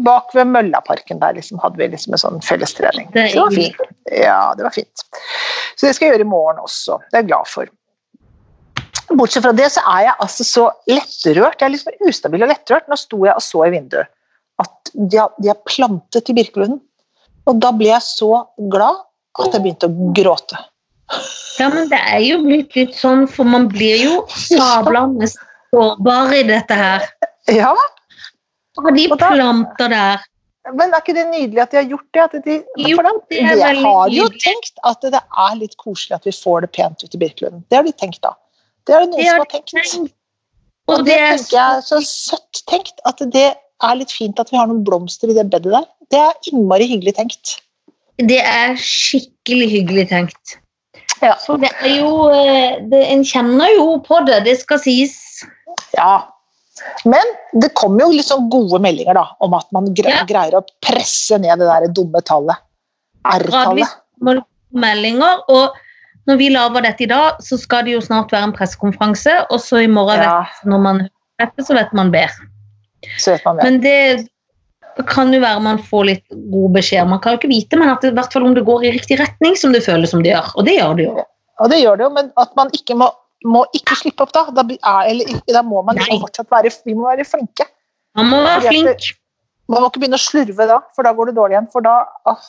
Bak 0.06 0.36
ved 0.38 0.46
Møllaparken 0.50 1.20
der 1.22 1.34
liksom, 1.38 1.58
hadde 1.64 1.78
vi 1.82 1.88
liksom 1.90 2.14
en 2.14 2.22
sånn 2.22 2.44
fellestrening. 2.46 3.10
Det 3.14 3.32
Så 3.32 3.34
det 3.34 3.42
var 3.42 3.56
fint. 3.58 3.96
Ja, 4.10 4.42
det 4.58 4.66
var 4.66 4.74
fint. 4.74 5.06
Så 5.76 5.88
det 5.88 5.96
skal 5.96 6.08
jeg 6.08 6.16
gjøre 6.16 6.28
i 6.28 6.30
morgen 6.30 6.62
også. 6.62 7.00
Det 7.10 7.18
er 7.18 7.24
jeg 7.24 7.32
glad 7.32 7.50
for. 7.50 7.74
Bortsett 9.18 9.44
fra 9.46 9.52
det 9.56 9.70
så 9.74 9.82
er 9.94 10.06
jeg 10.08 10.16
altså 10.26 10.44
så 10.48 10.66
lettrørt. 10.90 11.60
Jeg 11.62 11.68
er 11.68 11.74
liksom 11.76 12.10
ustabil 12.10 12.44
og 12.46 12.50
lettrørt. 12.52 12.88
Nå 12.90 12.98
sto 13.00 13.20
jeg 13.28 13.36
og 13.38 13.44
så 13.46 13.66
i 13.68 13.72
vinduet 13.76 14.10
at 14.62 14.92
de 14.94 15.18
har, 15.18 15.32
de 15.42 15.50
har 15.50 15.58
plantet 15.66 16.30
i 16.30 16.36
Birkelunden. 16.38 16.80
Og 17.50 17.58
da 17.60 17.72
ble 17.76 17.90
jeg 17.90 18.04
så 18.06 18.30
glad 18.72 19.02
at 19.42 19.56
jeg 19.58 19.64
begynte 19.64 19.90
å 19.90 20.12
gråte. 20.16 20.60
Ja, 21.60 21.68
men 21.74 21.90
det 21.92 22.00
er 22.00 22.22
jo 22.24 22.38
blitt 22.46 22.76
litt 22.78 22.94
sånn, 22.98 23.26
for 23.30 23.46
man 23.50 23.66
blir 23.70 23.98
jo 24.02 24.20
sablende 24.32 25.28
sårbar 25.30 26.32
i 26.38 26.44
dette 26.48 26.78
her. 26.78 27.08
Ja, 27.52 27.74
Og 28.78 28.88
de 28.96 29.08
Og 29.12 29.20
da- 29.20 29.30
planter 29.36 29.90
der. 29.90 30.22
Men 30.74 30.94
er 30.94 31.02
ikke 31.04 31.14
det 31.18 31.26
nydelig 31.28 31.60
at 31.62 31.72
de 31.72 31.78
har 31.78 31.90
gjort 31.92 32.08
det? 32.14 32.44
De, 32.46 32.54
Jo, 32.78 32.98
det 33.30 33.42
er 33.42 33.58
jeg 33.60 33.82
har 33.84 34.08
jo 34.10 34.24
nydelig. 34.24 34.40
tenkt 34.42 34.80
at 34.84 35.02
det 35.02 35.20
er 35.20 35.56
litt 35.60 35.76
koselig 35.78 36.16
at 36.16 36.24
vi 36.26 36.32
får 36.32 36.62
det 36.62 36.72
pent 36.72 37.04
ut 37.04 37.14
i 37.14 37.18
Birkelunden. 37.20 37.66
Det 37.70 37.76
har 37.76 37.84
de 37.84 37.92
tenkt 37.92 38.22
da. 38.22 38.32
Det 38.88 38.96
er 38.96 39.06
det 39.06 39.10
noen 39.12 39.20
Det 39.20 39.30
som 39.30 39.40
har 39.40 39.52
tenkt. 39.52 40.14
Og 40.84 40.98
Og 41.00 41.06
det 41.06 41.14
det 41.14 41.20
er 41.20 41.38
tenker 41.38 41.58
jeg 41.58 41.84
så 41.88 42.00
søtt 42.04 42.64
tenkt, 42.68 42.98
at 43.08 43.22
det 43.32 43.46
er 43.84 43.96
litt 44.00 44.12
fint 44.12 44.40
at 44.40 44.52
vi 44.52 44.58
har 44.60 44.68
noen 44.68 44.84
blomster 44.84 45.32
i 45.32 45.38
det 45.38 45.46
bedet 45.52 45.72
der. 45.72 45.88
Det 46.12 46.20
er 46.20 46.50
innmari 46.52 46.88
hyggelig 46.92 47.16
tenkt. 47.20 47.58
Det 48.20 48.40
er 48.44 48.76
skikkelig 48.78 49.70
hyggelig 49.72 50.10
tenkt. 50.12 50.58
Ja. 51.24 51.38
For 51.46 51.58
det 51.62 51.72
er 51.82 52.02
jo 52.02 52.28
eh, 52.36 52.82
det, 52.92 53.00
En 53.14 53.24
kjenner 53.24 53.72
jo 53.78 53.98
på 54.04 54.20
det, 54.28 54.44
det 54.46 54.58
skal 54.60 54.82
sies. 54.84 55.16
Ja. 55.96 56.28
Men 57.08 57.24
det 57.64 57.72
kommer 57.80 58.12
jo 58.12 58.26
sånn 58.26 58.50
gode 58.52 58.80
meldinger 58.84 59.16
da, 59.16 59.26
om 59.46 59.56
at 59.56 59.70
man 59.76 59.88
greier, 59.96 60.24
Ja. 60.24 60.28
greier 60.28 60.60
å 60.60 60.66
presse 60.84 61.38
ned 61.40 61.62
det 61.62 61.70
der 61.70 61.88
dumme 61.96 62.22
tallet. 62.28 62.60
R-tallet. 63.24 63.88
Meldinger. 64.74 65.44
Og 65.54 65.78
når 66.30 66.40
vi 66.40 66.50
lager 66.54 66.86
dette 66.86 67.04
i 67.04 67.10
dag, 67.12 67.40
så 67.44 67.58
skal 67.60 67.88
det 67.88 67.98
jo 67.98 68.04
snart 68.04 68.32
være 68.32 68.50
en 68.50 68.56
pressekonferanse. 68.56 69.34
Og 69.52 69.60
så 69.64 69.84
i 69.84 69.90
morgen, 69.92 70.24
Ja, 70.24 70.38
vet, 70.44 70.68
når 70.72 70.84
man 70.86 71.02
hører 71.04 71.50
dette, 71.50 71.66
så 71.68 71.76
vet 71.76 71.92
man 71.94 72.14
bedre. 72.14 72.48
Men 73.60 73.82
det, 73.84 74.30
kan 75.10 75.34
jo 75.34 75.42
være 75.42 75.60
man 75.66 75.82
får 75.82 76.06
litt 76.08 76.38
god 76.54 76.78
beskjed. 76.78 77.10
Man 77.10 77.20
kan 77.20 77.34
jo 77.34 77.42
ikke 77.42 77.52
vite, 77.52 77.80
men 77.80 77.92
at 77.92 78.04
det, 78.06 78.14
i 78.14 78.18
hvert 78.20 78.34
fall 78.34 78.46
om 78.48 78.56
det 78.56 78.64
går 78.68 78.86
i 78.86 78.94
riktig 78.96 79.18
retning, 79.20 79.58
som 79.60 79.76
det 79.76 79.84
føles 79.84 80.14
som 80.14 80.24
det 80.24 80.32
gjør. 80.32 80.54
Og 80.56 80.68
det 80.70 80.78
gjør 80.78 80.96
det 81.00 81.10
jo. 81.10 81.26
Og 81.64 81.70
det 81.72 81.82
gjør 81.82 82.00
det 82.00 82.08
jo, 82.08 82.14
men 82.16 82.32
at 82.40 82.56
man 82.60 82.72
ikke 82.78 82.98
må, 82.98 83.10
må 83.44 83.66
ikke 83.76 83.98
slippe 84.00 84.24
opp 84.24 84.32
da. 84.36 84.46
Da, 84.56 84.64
er, 84.64 85.12
eller, 85.12 85.42
da 85.50 85.66
må 85.66 85.84
man 85.84 86.00
fortsatt 86.00 86.52
være, 86.54 86.72
vi 86.88 86.96
må 86.96 87.10
være 87.10 87.28
flinke. 87.28 87.68
Man 88.16 88.30
må 88.32 88.42
være 88.46 88.70
flink. 88.70 89.12
Man 89.72 89.82
må 89.82 89.90
ikke 89.90 90.04
begynne 90.04 90.20
å 90.20 90.24
slurve 90.24 90.68
da, 90.70 90.80
for 90.96 91.08
da 91.08 91.14
går 91.18 91.32
det 91.32 91.38
dårlig 91.40 91.58
igjen. 91.58 91.72
For 91.74 91.86
da, 91.86 92.04
åh. 92.30 92.48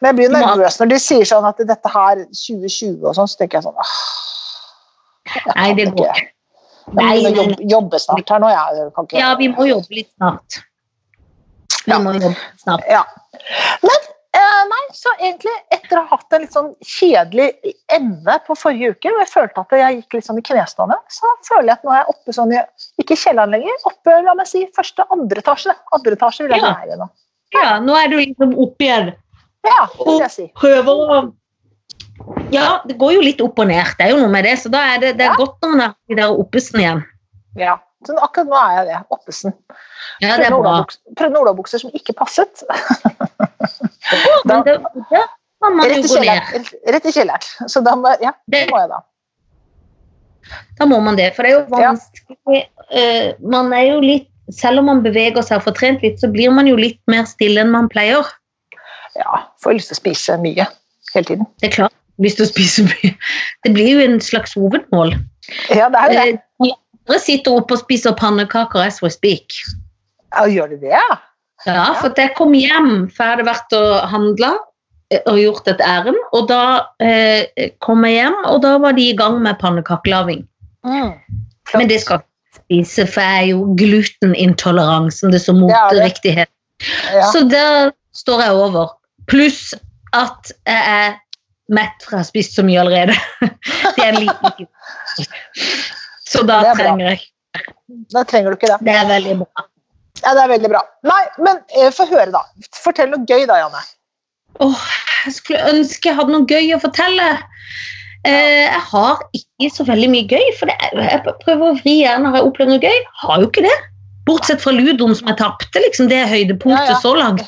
Men 0.00 0.10
jeg 0.12 0.16
blir 0.18 0.28
jo 0.28 0.32
nervøs 0.38 0.76
når 0.80 0.90
de 0.92 0.98
sier 1.02 1.24
sånn 1.26 1.46
at 1.48 1.58
dette 1.66 1.90
her 1.90 2.20
2020 2.30 3.02
og 3.08 3.16
sånn, 3.18 3.30
så 3.30 3.40
tenker 3.40 3.58
jeg 3.58 3.66
sånn 3.66 3.80
åh, 3.82 3.94
jeg 5.28 5.54
Nei, 5.56 5.70
det 5.78 5.88
går 5.96 6.12
ikke. 6.12 6.28
Nei, 6.96 7.08
nei, 7.20 7.32
jobbe, 7.36 7.56
jobbe 7.68 7.98
snart 8.00 8.30
her 8.32 8.38
nå. 8.40 8.48
Jeg 8.48 8.92
kan 8.96 9.08
ikke 9.08 9.18
Ja, 9.20 9.32
vi 9.36 9.48
må 9.52 9.66
jobbe 9.68 9.98
litt 9.98 10.08
snart. 10.14 10.60
Vi 11.84 11.92
Ja. 11.92 11.98
må 11.98 12.14
jobbe 12.14 12.36
snart. 12.62 12.86
Ja. 12.88 13.02
Men 13.82 13.98
eh, 14.38 14.62
nei, 14.70 14.80
så 14.96 15.12
egentlig 15.18 15.52
etter 15.74 15.98
å 15.98 16.06
ha 16.06 16.16
hatt 16.16 16.32
en 16.32 16.46
litt 16.46 16.54
sånn 16.56 16.70
kjedelig 16.80 17.74
ende 17.92 18.38
på 18.46 18.56
forrige 18.56 18.94
uke, 18.94 19.12
og 19.12 19.20
jeg 19.20 19.32
følte 19.34 19.60
at 19.66 19.76
jeg 19.82 19.98
gikk 19.98 20.16
litt 20.16 20.28
sånn 20.30 20.38
i 20.40 20.46
knestående, 20.48 20.96
så 21.12 21.34
føler 21.50 21.72
jeg 21.72 21.76
at 21.76 21.84
nå 21.84 21.92
er 21.92 22.00
jeg 22.04 22.14
oppe 22.14 22.32
sånn 22.38 22.54
i 22.56 22.62
Ikke 23.02 23.18
i 23.18 23.22
kjelleren 23.26 23.52
lenger, 23.52 23.76
oppe 23.90 24.16
la 24.24 24.34
meg 24.38 24.46
si 24.48 24.64
første 24.78 25.04
andre 25.12 25.42
etasje. 25.44 25.74
Andre 25.92 26.16
etasje 26.16 26.46
vil 26.46 26.56
jeg 26.56 26.62
Ja. 26.64 26.72
være 26.72 26.96
nå. 27.02 27.10
Ja, 27.52 27.78
nå 27.80 27.96
er 27.98 28.08
du 28.08 28.16
liksom 28.16 28.56
oppe 28.56 28.84
igjen. 28.86 29.12
Ja, 29.68 29.82
det 29.98 30.06
vil 30.06 30.22
jeg 30.24 30.32
si. 30.34 30.46
Prøver 30.58 31.02
å 31.04 31.18
Ja, 32.52 32.80
det 32.88 32.96
går 32.98 33.12
jo 33.14 33.20
litt 33.24 33.40
opp 33.44 33.58
og 33.62 33.68
ned. 33.70 33.92
Det 33.98 34.06
er 34.08 34.10
jo 34.14 34.22
noe 34.22 34.32
med 34.32 34.44
det. 34.48 34.56
Så 34.62 34.70
da 34.72 34.80
er 34.94 34.98
det, 35.02 35.12
det 35.20 35.26
er 35.26 35.34
Ja. 35.34 35.36
godt 35.38 35.60
når 35.62 35.70
man 35.74 35.80
er 35.86 35.94
i 36.10 36.16
der 36.18 36.32
oppesen 36.42 36.80
igjen. 36.80 37.04
Ja. 37.56 37.76
Så 38.06 38.14
akkurat 38.22 38.46
nå 38.46 38.54
er 38.58 38.72
jeg 38.78 38.86
det. 38.88 38.98
Oppesen. 39.10 39.52
Ja, 40.22 40.36
det 40.38 40.46
er 40.46 40.54
bra. 40.54 40.74
Prøvde 41.18 41.40
olabukser 41.40 41.80
som 41.82 41.90
ikke 41.94 42.14
passet. 42.14 42.62
Men 44.46 44.62
det, 44.66 44.76
det 45.10 45.22
kan 45.62 45.76
man 45.76 45.88
Rett 45.90 46.04
i 46.06 46.10
kjelleren. 46.12 46.66
Rett 46.94 47.06
i 47.10 47.12
kjelleren. 47.14 47.68
Så 47.68 47.82
da 47.84 47.96
må, 47.98 48.12
ja, 48.22 48.32
det 48.46 48.60
Det- 48.66 48.70
må 48.70 48.78
jeg 48.82 48.88
da. 48.92 49.00
Da 50.78 50.86
må 50.86 51.00
man 51.02 51.16
det. 51.18 51.34
For 51.36 51.42
det 51.42 51.52
er 51.52 51.58
jo 51.58 51.66
Ja. 51.80 51.90
vanskelig 51.92 52.62
eh, 52.90 53.32
Man 53.42 53.72
er 53.72 53.84
jo 53.92 54.00
litt 54.00 54.28
Selv 54.50 54.78
om 54.80 54.86
man 54.86 55.02
beveger 55.02 55.42
seg 55.44 55.58
og 55.58 55.64
får 55.64 55.74
trent 55.76 56.02
litt, 56.02 56.20
så 56.22 56.30
blir 56.32 56.50
man 56.50 56.66
jo 56.66 56.74
litt 56.74 57.00
mer 57.06 57.24
stille 57.28 57.60
enn 57.60 57.70
man 57.70 57.86
pleier. 57.92 58.24
Ja, 59.18 59.44
får 59.62 59.78
lyst 59.78 59.92
til 59.92 59.98
å 59.98 60.00
spise 60.02 60.36
mye 60.42 60.66
hele 61.14 61.24
tiden. 61.28 61.46
Det 61.60 61.70
er 61.70 61.74
klart. 61.80 61.94
Hvis 62.18 62.34
du 62.38 62.44
spiser 62.48 62.88
mye. 62.88 63.12
Det 63.64 63.72
blir 63.76 63.92
jo 63.94 64.02
en 64.02 64.18
slags 64.22 64.56
hovedmål. 64.58 65.14
Ja, 65.70 65.86
det 65.92 66.00
er 66.00 66.12
jo 66.12 66.18
det. 66.18 66.26
Eh, 66.28 66.38
De 66.64 66.72
andre 66.74 67.20
sitter 67.22 67.60
oppe 67.60 67.76
og 67.76 67.82
spiser 67.84 68.16
pannekaker 68.18 68.82
as 68.84 68.98
we 69.02 69.10
speak. 69.10 69.54
Ja, 70.34 70.46
gjør 70.50 70.74
de 70.74 70.80
det? 70.82 70.94
ja? 70.96 71.18
Ja, 71.66 71.92
for 71.98 72.14
jeg 72.14 72.34
kom 72.38 72.52
hjem, 72.54 73.08
for 73.10 73.24
jeg 73.24 73.32
hadde 73.34 73.46
vært 73.48 73.74
og 73.74 73.94
handla 74.12 74.50
og 75.18 75.38
gjort 75.40 75.70
et 75.72 75.80
ærend. 75.82 76.18
Og 76.36 76.46
da 76.50 76.60
eh, 77.02 77.70
kom 77.82 78.04
jeg 78.06 78.20
hjem, 78.20 78.36
og 78.50 78.60
da 78.62 78.76
var 78.82 78.94
de 78.98 79.08
i 79.10 79.16
gang 79.16 79.40
med 79.42 79.58
pannekakelaging. 79.62 80.44
Mm. 80.86 81.14
Men 81.74 81.90
det 81.90 82.02
skal 82.04 82.20
jeg 82.20 82.28
ikke 82.28 82.60
spise, 82.60 83.06
for 83.10 83.24
jeg 83.24 83.42
er 83.42 83.48
jo 83.54 83.64
glutenintolerant, 83.80 85.14
som 85.14 85.32
det 85.34 85.42
så 85.42 85.54
Ja, 85.56 85.62
moteriktig 85.64 86.36
het. 86.42 86.52
Ja. 87.14 87.26
Så 87.32 87.42
der 87.48 87.90
står 88.14 88.44
jeg 88.44 88.52
over. 88.54 88.94
Pluss 89.28 89.74
at 90.16 90.52
jeg 90.66 90.78
er 90.78 91.16
mett, 91.74 91.96
for 92.04 92.16
jeg 92.16 92.22
har 92.22 92.28
spist 92.28 92.56
så 92.56 92.64
mye 92.64 92.80
allerede. 92.80 93.16
Det 93.96 94.04
er 94.04 94.12
en 94.12 94.22
liten 94.22 94.54
tid. 94.56 94.68
Så 96.28 96.44
da 96.48 96.60
er 96.62 96.76
trenger 96.76 97.10
jeg 97.10 97.20
Da 98.12 98.22
trenger 98.28 98.52
du 98.52 98.58
ikke 98.58 98.70
det. 98.70 98.78
Det 98.84 98.94
er 98.94 99.06
veldig 99.08 99.36
bra. 99.42 99.66
Ja, 100.18 100.32
det 100.34 100.42
er 100.42 100.50
veldig 100.50 100.70
bra. 100.72 100.80
Nei, 101.06 101.20
men 101.38 101.60
eh, 101.78 101.92
få 101.94 102.04
høre, 102.10 102.30
da. 102.34 102.42
Fortell 102.82 103.10
noe 103.12 103.22
gøy, 103.28 103.44
da, 103.48 103.60
Janne. 103.62 103.82
Åh, 104.64 104.86
jeg 105.24 105.36
skulle 105.36 105.68
ønske 105.70 106.10
jeg 106.10 106.18
hadde 106.18 106.34
noe 106.34 106.48
gøy 106.50 106.72
å 106.74 106.80
fortelle. 106.82 107.28
Eh, 108.26 108.64
jeg 108.66 108.82
har 108.90 109.22
ikke 109.38 109.70
så 109.76 109.86
veldig 109.86 110.08
mye 110.10 110.26
gøy, 110.26 110.48
for 110.58 110.70
det 110.70 111.04
jeg 111.04 111.36
prøver 111.44 111.68
å 111.68 111.76
vri 111.78 112.00
hjernen. 112.00 112.32
Har 112.32 112.40
jeg 112.40 112.48
opplevd 112.50 112.74
noe 112.74 112.82
gøy? 112.82 112.98
Har 113.22 113.44
jo 113.44 113.50
ikke 113.50 113.64
det. 113.68 113.76
Bortsett 114.28 114.64
fra 114.64 114.74
ludoen 114.74 115.14
som 115.16 115.30
jeg 115.30 115.38
tapte, 115.40 115.84
liksom. 115.86 116.10
Det 116.10 116.18
er 116.24 116.32
høydepunktet 116.32 116.90
Ja, 116.90 116.96
ja. 116.96 117.00
så 117.04 117.14
langt. 117.16 117.46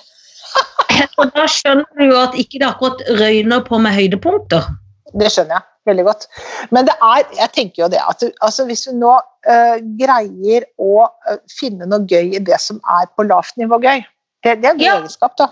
Og 1.21 1.33
da 1.37 1.47
skjønner 1.51 1.89
du 1.99 2.07
jo 2.11 2.21
at 2.21 2.37
ikke 2.39 2.61
det 2.61 2.69
akkurat 2.69 3.03
røyner 3.21 3.65
på 3.67 3.81
med 3.83 3.97
høydepunkter. 3.97 4.71
Det 5.21 5.31
skjønner 5.33 5.59
jeg 5.59 5.67
veldig 5.91 6.05
godt. 6.07 6.27
Men 6.71 6.87
det 6.89 6.95
er, 7.03 7.25
jeg 7.39 7.53
tenker 7.57 7.85
jo 7.85 7.89
det 7.93 8.01
at 8.05 8.21
du, 8.23 8.29
altså 8.47 8.67
hvis 8.69 8.85
du 8.87 8.93
nå 9.01 9.15
uh, 9.17 9.77
greier 10.01 10.67
å 10.79 11.07
eh, 11.31 11.41
finne 11.51 11.89
noe 11.89 12.05
gøy 12.07 12.37
i 12.37 12.43
det 12.47 12.61
som 12.63 12.79
er 13.01 13.09
på 13.17 13.27
lavt 13.27 13.57
nivå 13.61 13.81
gøy, 13.83 14.05
det, 14.45 14.61
det 14.61 14.69
er 14.69 14.75
en 14.75 14.81
god 14.83 14.87
Ja. 14.87 14.99
egenskap, 15.01 15.37
da. 15.41 15.49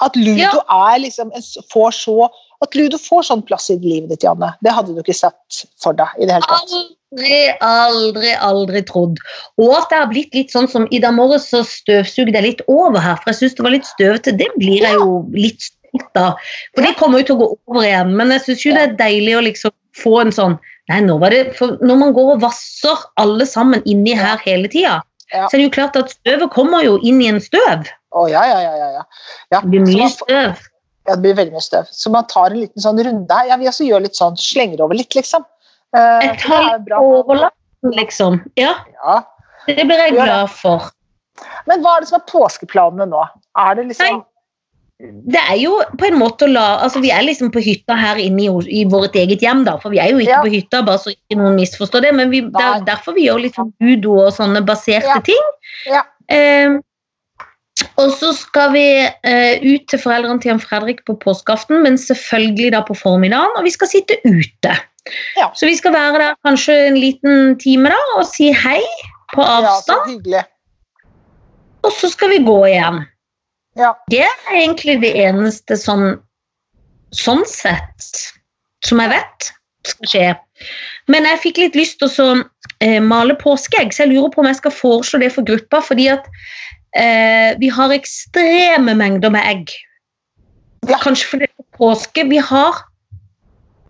At 0.00 0.16
ludo 0.16 0.38
Ja. 0.38 0.92
er 0.92 1.00
liksom 1.02 1.32
en, 1.34 1.42
får 1.72 1.90
så 1.96 2.30
At 2.62 2.74
ludo 2.76 2.98
får 3.00 3.24
sånn 3.24 3.42
plass 3.48 3.70
i 3.72 3.78
livet 3.80 4.10
ditt, 4.10 4.24
Janne, 4.26 4.52
det 4.60 4.72
hadde 4.76 4.92
du 4.92 5.00
ikke 5.00 5.16
sett 5.16 5.62
for 5.80 5.96
deg 5.96 6.08
i 6.20 6.26
det 6.28 6.34
hele 6.36 6.44
tatt. 6.44 6.74
Aldri, 6.76 7.38
aldri, 7.64 8.32
aldri 8.36 8.82
trodd. 8.84 9.16
Og 9.56 9.72
at 9.78 9.88
det 9.88 9.96
har 9.96 10.10
blitt 10.10 10.36
litt 10.36 10.52
sånn 10.52 10.68
som 10.68 10.84
i 10.92 11.00
dag 11.00 11.16
morges 11.16 11.48
så 11.48 11.62
støvsugde 11.64 12.36
jeg 12.36 12.44
litt 12.44 12.60
over 12.68 13.00
her, 13.00 13.16
for 13.16 13.32
jeg 13.32 13.38
syns 13.38 13.56
det 13.56 13.64
var 13.64 13.72
litt 13.72 13.88
støvete. 13.88 14.36
Det 14.36 14.50
blir 14.58 14.84
jeg 14.84 14.98
jo 15.00 15.22
litt 15.32 15.64
stolt 15.64 16.20
av. 16.20 16.36
For 16.76 16.84
det 16.84 16.98
kommer 17.00 17.22
jo 17.22 17.30
til 17.30 17.38
å 17.38 17.40
gå 17.40 17.48
over 17.72 17.86
igjen, 17.88 18.12
men 18.20 18.34
jeg 18.36 18.44
syns 18.44 18.66
jo 18.66 18.74
det 18.76 18.84
er 18.84 18.98
deilig 19.00 19.38
å 19.38 19.44
liksom 19.48 19.74
få 19.96 20.18
en 20.26 20.34
sånn 20.34 20.58
Nei, 20.90 20.98
nå 21.06 21.20
var 21.22 21.30
det 21.30 21.52
For 21.54 21.78
når 21.86 21.98
man 22.00 22.12
går 22.16 22.32
og 22.32 22.40
vasser 22.42 23.04
alle 23.20 23.46
sammen 23.46 23.82
inni 23.86 24.16
her 24.18 24.40
hele 24.42 24.68
tida, 24.68 24.96
så 25.30 25.54
er 25.54 25.60
det 25.60 25.66
jo 25.68 25.74
klart 25.76 25.96
at 25.96 26.10
støvet 26.10 26.50
kommer 26.50 26.82
jo 26.82 26.96
inn 27.06 27.20
i 27.22 27.28
en 27.30 27.40
støv. 27.40 27.86
Å, 28.10 28.26
ja, 28.30 28.42
ja, 28.48 28.58
ja, 28.64 28.74
ja, 28.76 28.88
ja. 28.98 29.02
ja. 29.54 29.60
Det 29.60 29.70
blir 29.70 29.84
mye 29.86 30.08
støv. 30.10 30.62
Ja, 31.08 31.14
det 31.16 31.20
blir 31.24 31.36
veldig 31.38 31.54
mye 31.56 31.64
støv. 31.64 31.90
Så 31.94 32.10
man 32.12 32.26
tar 32.30 32.50
en 32.50 32.60
liten 32.64 32.82
sånn 32.82 32.98
runde 33.06 33.36
her. 33.38 33.50
Ja, 33.52 33.56
vi 33.60 33.68
også 33.70 33.86
gjør 33.86 34.02
litt 34.06 34.18
sånn, 34.18 34.36
slenger 34.40 34.82
over 34.84 34.98
litt, 34.98 35.14
liksom. 35.16 35.44
Eh, 35.96 36.30
Et 36.30 36.42
halvt 36.46 36.90
er 36.90 36.96
overlappen, 36.98 37.94
liksom. 37.96 38.40
Ja, 38.58 38.74
Ja. 38.98 39.20
det 39.66 39.86
blir 39.86 39.96
jeg 40.02 40.16
glad 40.18 40.50
for. 40.50 40.90
Men 41.66 41.80
hva 41.82 41.96
er 41.96 42.00
det 42.04 42.10
som 42.10 42.18
er 42.20 42.26
påskeplanene 42.30 43.06
nå? 43.08 43.22
Er 43.58 43.74
det 43.78 43.86
liksom 43.92 44.24
det 45.00 45.40
er 45.40 45.56
jo 45.56 45.78
på 45.96 46.04
en 46.10 46.18
måte 46.20 46.44
å 46.44 46.50
la 46.52 46.64
altså 46.84 47.00
Vi 47.00 47.08
er 47.08 47.22
liksom 47.24 47.48
på 47.54 47.62
hytta 47.64 47.94
her 47.96 48.18
inne 48.20 48.42
i, 48.44 48.50
i 48.82 48.84
vårt 48.84 49.14
eget 49.16 49.40
hjem, 49.40 49.62
da. 49.64 49.78
For 49.80 49.88
vi 49.94 49.96
er 50.02 50.10
jo 50.12 50.18
ikke 50.20 50.34
Ja. 50.34 50.42
på 50.44 50.50
hytta, 50.52 50.82
bare 50.84 51.00
så 51.00 51.14
ikke 51.14 51.38
noen 51.40 51.56
misforstår 51.56 52.02
det. 52.04 52.10
Men 52.18 52.28
vi, 52.28 52.42
det 52.42 52.60
er 52.60 52.84
derfor 52.84 53.14
vi 53.16 53.24
gjør 53.24 53.40
litt 53.40 53.56
sånn 53.56 53.72
budo 53.80 54.18
og 54.26 54.32
sånne 54.36 54.60
baserte 54.68 55.08
Ja. 55.08 55.20
ting. 55.24 55.46
Ja. 55.86 56.02
Eh, 56.28 56.76
og 58.00 58.12
så 58.16 58.32
skal 58.36 58.72
vi 58.74 58.84
eh, 59.04 59.62
ut 59.64 59.86
til 59.90 60.00
foreldrene 60.00 60.40
til 60.40 60.52
Jan 60.52 60.62
Fredrik 60.62 61.02
på 61.08 61.16
påskeaften, 61.20 61.82
men 61.84 61.98
selvfølgelig 62.00 62.72
da 62.74 62.82
på 62.86 62.96
formiddagen. 62.96 63.56
Og 63.58 63.66
vi 63.66 63.72
skal 63.74 63.90
sitte 63.90 64.18
ute. 64.24 64.74
Ja. 65.38 65.50
Så 65.56 65.68
vi 65.68 65.76
skal 65.78 65.94
være 65.96 66.20
der 66.22 66.38
kanskje 66.46 66.76
en 66.88 66.98
liten 67.00 67.54
time 67.60 67.92
da 67.92 68.00
og 68.18 68.26
si 68.28 68.50
hei 68.52 68.80
på 69.34 69.44
Ja, 69.44 69.60
så 69.84 69.96
avstand. 69.96 70.26
Og 71.86 71.94
så 71.96 72.10
skal 72.12 72.34
vi 72.34 72.42
gå 72.44 72.58
igjen. 72.68 73.04
Ja. 73.78 73.94
Det 74.12 74.26
er 74.26 74.58
egentlig 74.58 75.00
det 75.04 75.14
eneste 75.22 75.78
sånn 75.80 76.18
sånn 77.16 77.42
sett 77.48 78.10
som 78.86 79.00
jeg 79.02 79.12
vet 79.12 79.50
skal 79.88 80.10
skje. 80.12 80.26
Men 81.10 81.26
jeg 81.26 81.40
fikk 81.42 81.60
litt 81.62 81.78
lyst 81.78 81.98
til 82.00 82.08
å 82.08 82.12
så, 82.12 82.26
eh, 82.80 83.00
male 83.00 83.34
påskeegg, 83.40 83.92
så 83.92 84.04
jeg 84.04 84.12
lurer 84.12 84.30
på 84.30 84.42
om 84.42 84.46
jeg 84.46 84.60
skal 84.60 84.74
foreslå 84.76 85.20
det 85.20 85.32
for 85.32 85.42
gruppa, 85.42 85.80
fordi 85.82 86.08
at 86.12 86.26
eh, 86.96 87.54
vi 87.60 87.70
har 87.72 87.94
ekstreme 87.94 88.94
mengder 88.98 89.32
med 89.34 89.46
egg. 89.46 89.74
Ja. 90.88 90.98
Kanskje 91.02 91.28
fordi 91.28 91.48
det 91.48 91.64
er 91.64 91.78
påske. 91.78 92.24
Vi 92.30 92.40
har 92.42 92.82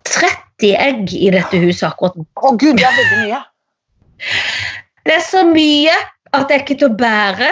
30 0.09 0.75
egg 0.75 1.13
i 1.15 1.29
dette 1.33 1.61
huset 1.63 1.87
akkurat 1.89 2.19
nå. 2.19 2.27
Å 2.35 2.53
gud, 2.57 2.77
det 2.77 2.87
er 2.87 2.97
veldig 2.99 3.19
mye. 3.25 3.41
Det 5.07 5.17
er 5.17 5.25
så 5.25 5.43
mye 5.47 5.93
at 6.35 6.47
det 6.47 6.55
er 6.55 6.63
ikke 6.63 6.79
til 6.79 6.91
å 6.91 6.97
bære. 6.99 7.51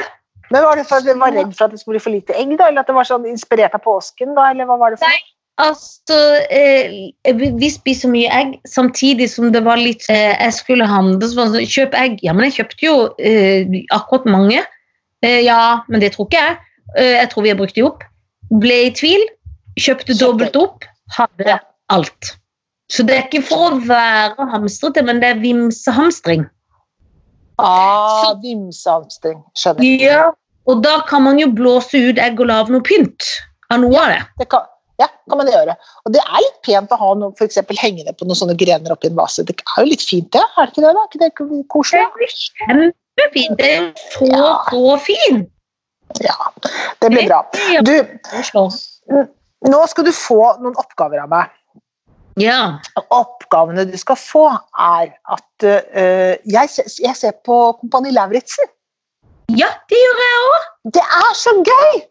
Men 0.50 0.66
Var 0.66 0.80
det 0.80 0.86
for 0.90 1.02
at 1.02 1.06
du 1.06 1.14
var 1.22 1.34
redd 1.36 1.52
for 1.58 1.68
at 1.68 1.74
det 1.74 1.82
skulle 1.82 1.98
bli 1.98 2.04
for 2.04 2.16
lite 2.16 2.38
egg, 2.38 2.56
da? 2.58 2.70
Eller 2.70 2.82
at 2.82 2.90
det 2.90 2.96
var 2.98 3.08
sånn 3.08 3.28
inspirert 3.30 3.76
av 3.78 3.84
påsken? 3.86 4.34
da, 4.38 4.50
eller 4.54 4.70
hva 4.70 4.80
var 4.82 4.94
det 4.94 5.02
for 5.02 5.12
Nei. 5.12 5.20
Altså, 5.60 6.18
eh, 6.56 7.12
vi 7.60 7.70
spiser 7.70 8.12
mye 8.14 8.30
egg, 8.32 8.54
samtidig 8.70 9.28
som 9.28 9.50
det 9.52 9.60
var 9.66 9.76
litt 9.76 10.06
eh, 10.08 10.32
Jeg 10.40 10.56
skulle 10.56 10.88
handle, 10.88 11.20
så 11.28 11.36
var 11.36 11.50
det 11.50 11.58
sånn 11.58 11.74
Kjøp 11.74 11.98
egg. 12.00 12.22
Ja, 12.24 12.34
men 12.34 12.48
jeg 12.48 12.62
kjøpte 12.62 12.86
jo 12.86 12.94
eh, 13.20 13.82
akkurat 13.96 14.30
mange. 14.30 14.64
Eh, 15.26 15.42
ja, 15.46 15.82
men 15.88 16.02
det 16.02 16.14
tror 16.16 16.28
ikke 16.30 16.40
jeg. 16.44 16.58
Eh, 16.98 17.14
jeg 17.20 17.30
tror 17.32 17.44
vi 17.46 17.50
har 17.54 17.60
brukt 17.60 17.76
de 17.76 17.84
opp. 17.88 18.04
Ble 18.62 18.78
i 18.88 18.92
tvil. 18.96 19.26
Kjøpte 19.80 20.14
Kjøpte. 20.14 20.20
dobbelt 20.20 20.56
opp. 20.56 20.86
Hadde 21.16 21.48
Ja. 21.48 21.60
alt. 21.90 22.36
Så 22.90 23.06
det 23.06 23.16
er 23.16 23.28
ikke 23.28 23.44
for 23.46 23.72
å 23.72 23.82
være 23.86 24.50
hamstrete, 24.52 25.04
men 25.06 25.20
det 25.20 25.30
er 25.36 25.40
vimsehamstring. 25.42 26.48
Ah, 27.60 28.34
vimsehamstring. 28.42 29.44
Skjønner. 29.58 29.84
Ja, 30.02 30.32
og 30.70 30.84
da 30.84 31.02
kan 31.10 31.24
man 31.24 31.40
jo 31.42 31.48
blåse 31.52 32.00
ut 32.10 32.18
egg 32.22 32.40
og 32.40 32.48
lage 32.48 32.74
noe 32.74 32.82
pynt 32.86 33.26
av 33.70 33.82
noe 33.84 34.00
av 34.00 34.14
det. 34.14 34.22
Det 34.40 34.48
kan, 34.50 34.66
ja, 35.02 35.08
kan 35.30 35.42
man 35.42 35.48
gjøre. 35.52 35.76
Og 36.06 36.14
det 36.16 36.22
er 36.24 36.40
litt 36.46 36.62
pent 36.66 36.94
å 36.96 37.00
ha 37.02 37.14
noe 37.20 37.36
for 37.38 37.48
hengende 37.84 38.16
på 38.18 38.26
noen 38.26 38.40
sånne 38.40 38.58
grener 38.58 38.96
oppi 38.96 39.08
en 39.12 39.20
vase. 39.20 39.44
Det 39.46 39.58
er 39.60 39.84
jo 39.84 39.90
litt 39.92 40.06
fint, 40.06 40.32
det. 40.32 40.42
Er 40.58 40.66
det 40.66 40.74
ikke 40.74 40.86
det? 40.88 40.94
da? 40.96 41.04
Er 41.04 41.10
ikke 41.12 41.24
det 41.26 41.68
koselig? 41.76 42.06
Det 42.18 42.70
er 42.70 42.94
jo 43.20 43.94
så, 44.16 44.28
Ja. 44.30 44.50
så 44.72 44.98
fint. 45.04 45.50
Ja, 46.24 46.36
det 47.02 47.10
blir 47.14 47.28
bra. 47.30 47.44
Du, 47.86 47.96
nå 49.70 49.80
skal 49.92 50.08
du 50.08 50.12
få 50.16 50.42
noen 50.64 50.78
oppgaver 50.82 51.22
av 51.22 51.30
meg. 51.30 51.52
Ja. 52.40 52.80
Oppgavene 53.12 53.84
du 53.90 53.98
skal 54.00 54.18
få, 54.18 54.46
er 54.80 55.12
at 55.36 55.66
uh, 55.66 56.34
jeg, 56.48 56.70
jeg 57.04 57.16
ser 57.20 57.36
på 57.46 57.58
Kompani 57.82 58.14
Lauritzen. 58.16 58.70
ja, 59.58 59.70
det 59.90 60.00
gjør 60.00 60.24
jeg 60.24 60.40
òg. 60.46 60.70
Det 60.98 61.04
er 61.04 61.36
så 61.36 61.54
gøy! 61.66 62.02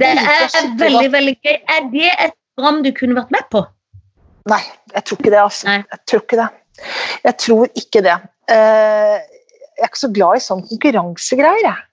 Det 0.00 0.10
er 0.16 0.68
veldig, 0.80 1.08
veldig 1.12 1.34
gøy. 1.44 1.56
Er 1.76 1.88
det 1.92 2.10
et 2.26 2.36
program 2.56 2.82
du 2.84 2.90
kunne 2.96 3.16
vært 3.18 3.32
med 3.34 3.48
på? 3.52 3.64
Nei, 4.48 4.60
jeg 4.94 5.04
tror 5.04 5.20
ikke 5.20 5.32
det. 5.32 5.40
altså. 5.40 5.74
Jeg 5.76 6.00
tror 6.08 6.22
ikke 6.24 6.38
det. 6.40 6.48
Jeg 7.24 7.36
tror 7.40 7.68
ikke 7.80 8.02
det. 8.04 8.14
Eh, 8.52 9.18
jeg 9.74 9.86
er 9.86 9.90
ikke 9.90 10.04
så 10.04 10.12
glad 10.14 10.38
i 10.38 10.44
sånn 10.44 10.64
konkurransegreier. 10.70 11.66
Jeg. 11.66 11.84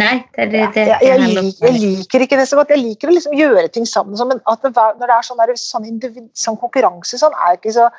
Nei, 0.00 0.14
det, 0.38 0.46
det, 0.54 0.62
det, 0.72 0.86
jeg, 0.88 1.04
jeg, 1.04 1.20
liker, 1.20 1.66
jeg 1.68 1.80
liker 1.82 2.24
ikke 2.24 2.38
det 2.40 2.48
så 2.48 2.56
godt. 2.56 2.72
Jeg 2.72 2.80
liker 2.80 3.10
å 3.10 3.14
liksom 3.16 3.36
gjøre 3.36 3.68
ting 3.74 3.86
sammen. 3.88 4.16
Men 4.30 4.40
at 4.48 4.64
når 4.64 5.04
det 5.04 5.16
er 5.18 5.26
sånn, 5.26 5.40
der, 5.42 5.54
sånn, 5.60 5.88
individ, 5.88 6.30
sånn 6.38 6.58
konkurranse, 6.60 7.20
sånn, 7.20 7.36
er 7.44 7.58
ikke 7.58 7.74
så 7.76 7.90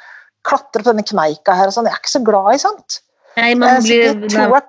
klatre 0.44 0.82
på 0.82 0.90
denne 0.90 1.06
kneika 1.08 1.56
her 1.56 1.70
og 1.70 1.76
sånn. 1.76 1.90
Jeg 1.90 1.96
er 1.96 2.02
ikke 2.02 2.16
så 2.16 2.24
glad 2.26 2.54
i 2.56 2.64
sånt. 2.64 3.04
Nei, 3.38 3.52
Eh, 3.54 3.58
man 3.58 3.82
så 3.82 3.88
blir 3.88 4.04
jeg 4.04 4.30
tror 4.30 4.58
at, 4.60 4.68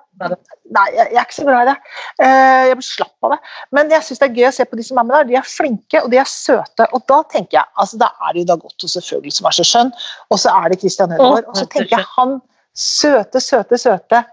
nei, 0.73 0.85
jeg, 0.95 1.05
jeg 1.11 1.19
er 1.19 1.25
ikke 1.25 1.37
så 1.37 1.45
glad 1.45 1.61
i 1.61 1.69
det. 1.69 1.75
Eh, 2.25 2.63
jeg 2.69 2.77
blir 2.79 2.87
slapp 2.87 3.27
av 3.27 3.35
det. 3.35 3.37
Men 3.77 3.93
jeg 3.93 4.07
syns 4.07 4.21
det 4.21 4.27
er 4.27 4.39
gøy 4.39 4.47
å 4.49 4.55
se 4.57 4.65
på 4.69 4.79
de 4.79 4.85
som 4.87 5.01
er 5.01 5.07
med 5.07 5.15
der. 5.17 5.27
De 5.29 5.37
er 5.39 5.49
flinke 5.49 6.01
og 6.01 6.09
de 6.13 6.19
er 6.21 6.29
søte. 6.29 6.87
Og 6.91 7.05
da 7.11 7.21
tenker 7.33 7.59
jeg, 7.59 7.73
altså 7.81 8.01
da 8.01 8.09
er 8.25 8.33
det 8.33 8.43
jo 8.43 8.49
Dagotto 8.53 8.89
selvfølgelig 8.89 9.37
som 9.37 9.49
er 9.49 9.57
så 9.59 9.67
skjønn, 9.69 9.93
og 10.33 10.41
så 10.41 10.55
er 10.61 10.73
det 10.73 10.79
Christian 10.81 11.13
Ødegaard. 11.13 11.49
Og 11.51 11.59
så 11.61 11.67
tenker 11.69 11.97
jeg 11.97 12.09
han 12.15 12.37
søte, 12.75 13.39
søte, 13.41 13.77
søte 13.79 14.23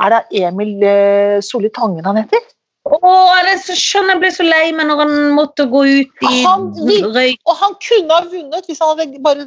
Er 0.00 0.10
det 0.14 0.20
Emil 0.40 0.82
eh, 0.82 1.40
Solli 1.44 1.68
Tangen 1.76 2.04
han 2.08 2.16
heter? 2.22 2.40
Å, 2.88 2.96
jeg 3.44 3.76
skjønner. 3.76 4.14
Jeg 4.16 4.20
ble 4.22 4.30
så 4.32 4.44
lei 4.46 4.70
meg 4.72 4.86
når 4.88 5.02
han 5.02 5.10
måtte 5.36 5.66
gå 5.68 5.82
ut 5.84 6.24
i 6.30 6.38
Han 6.46 6.70
røyk. 7.12 7.36
Og 7.44 7.58
han 7.60 7.74
kunne 7.84 8.16
ha 8.16 8.22
vunnet 8.30 8.66
hvis 8.70 8.80
han 8.80 8.94
hadde 8.96 9.20
bare 9.20 9.44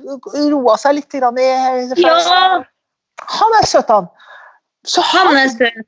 roa 0.53 0.75
seg 0.77 0.99
litt. 0.99 1.09
Grann 1.17 1.39
i, 1.41 1.47
Ja, 1.97 2.13
Han 3.39 3.57
er 3.59 3.65
søt, 3.65 3.89
han. 3.89 4.07
Så, 4.85 5.01
han 5.01 5.31
han, 5.31 5.39
er 5.41 5.49
søt. 5.49 5.81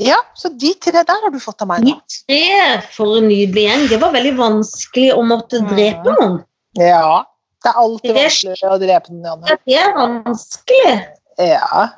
ja, 0.00 0.18
så 0.36 0.50
de 0.60 0.74
tre 0.82 1.02
der 1.06 1.24
har 1.24 1.30
du 1.32 1.38
fått 1.40 1.62
av 1.64 1.68
meg 1.70 1.84
De 1.86 1.94
tre 2.26 2.42
for 2.92 3.16
en 3.20 3.28
nydelig 3.30 3.64
gjeng. 3.64 3.86
Det 3.94 4.00
var 4.02 4.12
veldig 4.12 4.34
vanskelig 4.38 5.12
å 5.16 5.24
måtte 5.24 5.62
Mm. 5.64 5.68
drepe 5.72 6.14
noen. 6.20 6.36
Ja. 6.76 7.24
Det 7.64 7.72
er 7.72 7.80
alltid 7.80 8.14
Det 8.14 8.20
er 8.20 8.28
vanskelig 8.28 8.70
å 8.74 8.78
drepe 8.84 9.12
noen. 9.12 9.24
Janne. 9.24 9.58
Det 9.66 9.78
er 9.80 9.96
vanskelig. 9.96 10.94
Ja. 11.40 11.88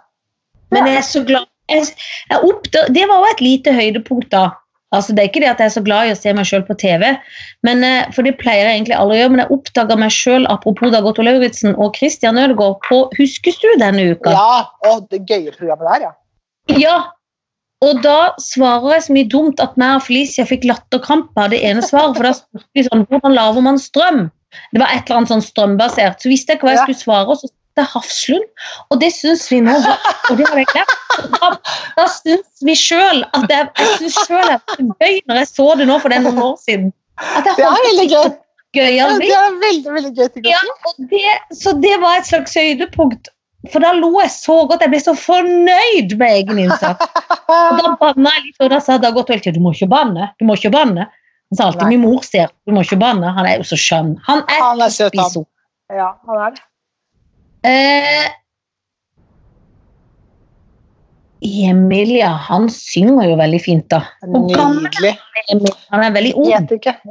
Men 0.73 0.89
jeg 0.91 1.01
er 1.01 1.07
så 1.07 1.23
glad 1.29 1.49
jeg, 1.71 1.93
jeg 2.29 2.43
oppdag, 2.49 2.91
Det 2.93 3.07
var 3.09 3.23
òg 3.23 3.31
et 3.37 3.45
lite 3.45 3.73
høydepunkt, 3.73 4.29
da. 4.35 4.51
Altså, 4.93 5.15
det 5.17 5.23
er 5.23 5.29
ikke 5.31 5.41
det 5.41 5.49
at 5.49 5.61
jeg 5.63 5.71
er 5.71 5.73
så 5.73 5.83
glad 5.87 6.09
i 6.09 6.13
å 6.13 6.19
se 6.19 6.33
meg 6.37 6.45
sjøl 6.45 6.65
på 6.69 6.77
TV, 6.77 7.07
men, 7.65 7.85
eh, 7.87 8.11
for 8.13 8.27
det 8.29 8.35
pleier 8.43 8.67
jeg 8.69 8.81
egentlig 8.81 8.99
aldri 8.99 9.17
å 9.17 9.21
gjøre. 9.23 9.33
Men 9.33 9.43
jeg 9.45 9.55
oppdaga 9.57 9.97
meg 10.03 10.13
sjøl, 10.13 10.45
apropos 10.53 10.93
Dag 10.93 11.09
Otto 11.09 11.25
Lauritzen 11.25 11.79
og 11.81 11.97
Christian 11.97 12.41
Ødegaard, 12.41 12.83
på 12.89 12.99
Huskestue 13.17 13.79
denne 13.81 14.11
uka. 14.13 14.35
ja. 14.37 14.67
Og 14.91 15.09
det 15.09 15.23
gøye 15.31 15.55
programmet 15.57 15.89
der, 15.89 16.11
ja. 16.11 16.13
Ja, 16.77 16.99
og 17.83 18.03
da 18.05 18.35
svarer 18.39 18.95
jeg 18.95 19.07
så 19.07 19.17
mye 19.17 19.31
dumt 19.33 19.63
at 19.63 19.75
meg 19.81 19.97
og 19.99 20.05
Felicia 20.07 20.45
fikk 20.47 20.69
latterkrampe 20.69 21.41
av 21.41 21.51
det 21.51 21.63
ene 21.67 21.83
svaret. 21.83 22.15
For 22.19 22.29
da 22.29 22.37
spurte 22.37 22.79
vi 22.79 22.85
sånn 22.87 23.07
Hvordan 23.09 23.35
lager 23.35 23.65
man 23.65 23.81
strøm? 23.83 24.29
Det 24.71 24.83
var 24.83 24.93
et 24.93 25.09
eller 25.09 25.23
annet 25.23 25.33
sånn 25.33 25.43
strømbasert. 25.43 26.21
Så 26.23 26.31
visste 26.31 26.53
jeg 26.53 26.61
ikke 26.61 26.69
hva 26.69 26.77
jeg 26.77 26.85
skulle 26.85 27.03
svare, 27.03 27.33
og 27.33 27.41
så 27.41 27.51
jeg 27.81 27.89
Hafslund. 27.93 28.47
Og 28.91 29.01
det 29.01 29.13
syns 29.17 29.47
vi 29.53 29.61
nå 29.65 29.75
Og 30.31 30.39
det 30.39 30.47
har 30.49 30.61
jeg 30.61 30.69
glemt. 30.73 30.97
Da, 31.37 31.51
da 31.97 32.07
syns 32.09 32.65
vi 32.65 32.75
sjøl 32.79 33.25
at 33.37 33.51
jeg, 33.53 33.69
jeg 33.79 33.99
syns 34.01 34.19
sjøl 34.27 34.47
det 34.49 34.59
var 34.65 34.97
gøy 35.05 35.19
når 35.29 35.43
jeg 35.43 35.51
så 35.51 35.67
det 35.81 35.89
nå 35.89 35.99
for 36.03 36.15
er 36.15 36.25
noen 36.25 36.41
år 36.45 36.57
siden. 36.63 36.89
Jeg 37.21 37.45
Det 37.45 37.67
er 37.67 37.87
veldig 37.89 38.09
gøy. 38.15 38.33
Ja, 38.73 39.07
det 39.21 39.29
er 39.37 39.57
veldig, 39.61 39.93
veldig 39.93 40.13
gøy. 40.17 40.49
Ja, 40.49 40.61
det, 41.13 41.37
så 41.61 41.75
det 41.77 41.93
var 42.01 42.21
et 42.21 42.29
slags 42.31 42.57
høydepunkt. 42.57 43.29
For 43.71 43.85
da 43.85 43.93
lo 43.95 44.11
jeg 44.19 44.33
så 44.35 44.57
godt. 44.67 44.83
Jeg 44.83 44.91
ble 44.91 45.01
så 45.03 45.13
fornøyd 45.19 46.17
med 46.19 46.39
egen 46.41 46.63
innsats. 46.65 47.11
Og 47.53 47.79
da 47.79 47.93
banna 48.01 48.33
jeg 48.39 48.47
litt, 48.49 48.57
og 48.65 48.73
da 48.73 48.81
sa 48.83 48.97
Dag 49.03 49.19
Otto 49.21 49.35
hele 49.35 49.45
tiden 49.45 49.61
du 49.61 49.67
må 49.67 49.75
ikke 49.77 49.91
banne. 49.93 50.33
du 50.41 50.47
må 50.49 50.57
ikke 50.59 50.73
banne. 50.75 51.07
Han 51.53 51.59
sa 51.59 51.69
alltid 51.69 51.93
min 51.93 52.01
mor 52.01 52.25
ser 52.25 52.49
du 52.65 52.73
må 52.73 52.83
ikke 52.87 52.97
banne. 52.97 53.29
Han 53.37 53.47
er 53.47 53.61
jo 53.61 53.69
så 53.69 53.77
skjønn. 53.77 54.15
Han 54.27 54.41
er, 54.49 54.61
Han 54.65 54.81
er 54.81 54.95
søt, 54.95 55.19
han. 55.21 55.45
Ja, 55.93 56.15
han 56.27 56.47
er 56.47 56.55
det. 56.57 56.65
Eh, 57.65 58.29
Emilia, 61.43 62.29
han 62.49 62.69
synger 62.71 63.27
jo 63.33 63.37
veldig 63.41 63.59
fint, 63.65 63.87
da. 63.91 64.05
Nydelig. 64.23 65.15
er 65.17 65.49
Emil? 65.57 65.73
Han 65.91 66.05
er 66.07 66.13
veldig 66.15 66.35
ung. 66.39 66.51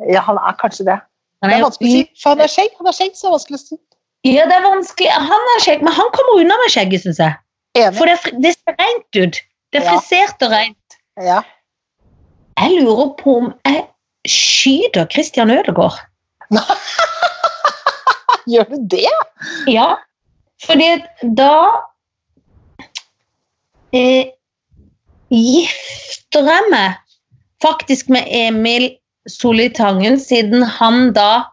Ja, 0.07 0.21
han 0.23 0.37
er 0.39 0.55
kanskje 0.61 0.85
det. 0.87 0.99
Han 1.41 1.49
Det 1.49 1.55
er 1.57 1.59
er 1.59 1.65
vanskelig 1.65 1.91
å 1.91 1.95
si. 1.97 2.03
For 2.21 2.29
han 2.35 2.43
er 2.45 2.51
skjegg, 2.53 2.75
han 2.77 2.87
er 2.87 2.95
skjegg, 2.95 3.15
så 3.17 3.25
det 3.25 3.29
er 3.31 3.35
vanskelig 3.35 3.59
å 3.59 3.63
si. 3.65 3.79
Ja, 4.29 4.45
det 4.45 4.55
er 4.55 4.63
vanskelig. 4.67 5.09
Han 5.31 5.49
er 5.55 5.63
skjegg, 5.65 5.81
men 5.83 5.93
han 5.97 6.11
kommer 6.15 6.39
unna 6.43 6.55
med 6.61 6.71
skjegget, 6.71 7.03
syns 7.03 7.19
jeg. 7.19 7.35
Enig. 7.81 7.97
For 7.97 8.05
det, 8.11 8.15
er 8.19 8.39
det 8.45 8.53
ser 8.55 8.77
rent 8.79 9.19
ut. 9.19 9.41
Det 9.71 9.81
er 9.81 9.85
Ja. 9.87 9.97
frisert 9.97 10.45
og 10.47 10.51
rent. 10.51 10.97
Ja. 11.19 11.41
Jeg 12.61 12.83
lurer 12.83 13.09
på 13.19 13.35
om 13.41 13.51
jeg 13.65 13.83
skyter 14.27 15.07
Christian 15.11 15.51
Ødegaard. 15.51 15.99
Gjør 18.51 18.69
du 18.69 18.77
det? 18.95 19.11
Ja, 19.67 19.95
fordi 20.65 20.89
da 21.37 21.53
eh, 23.97 24.31
gifter 25.31 26.49
jeg 26.51 26.71
meg 26.73 26.99
faktisk 27.63 28.09
med 28.13 28.27
Emil 28.33 28.89
Solitangen, 29.29 30.17
siden 30.19 30.63
han 30.65 31.11
da 31.13 31.43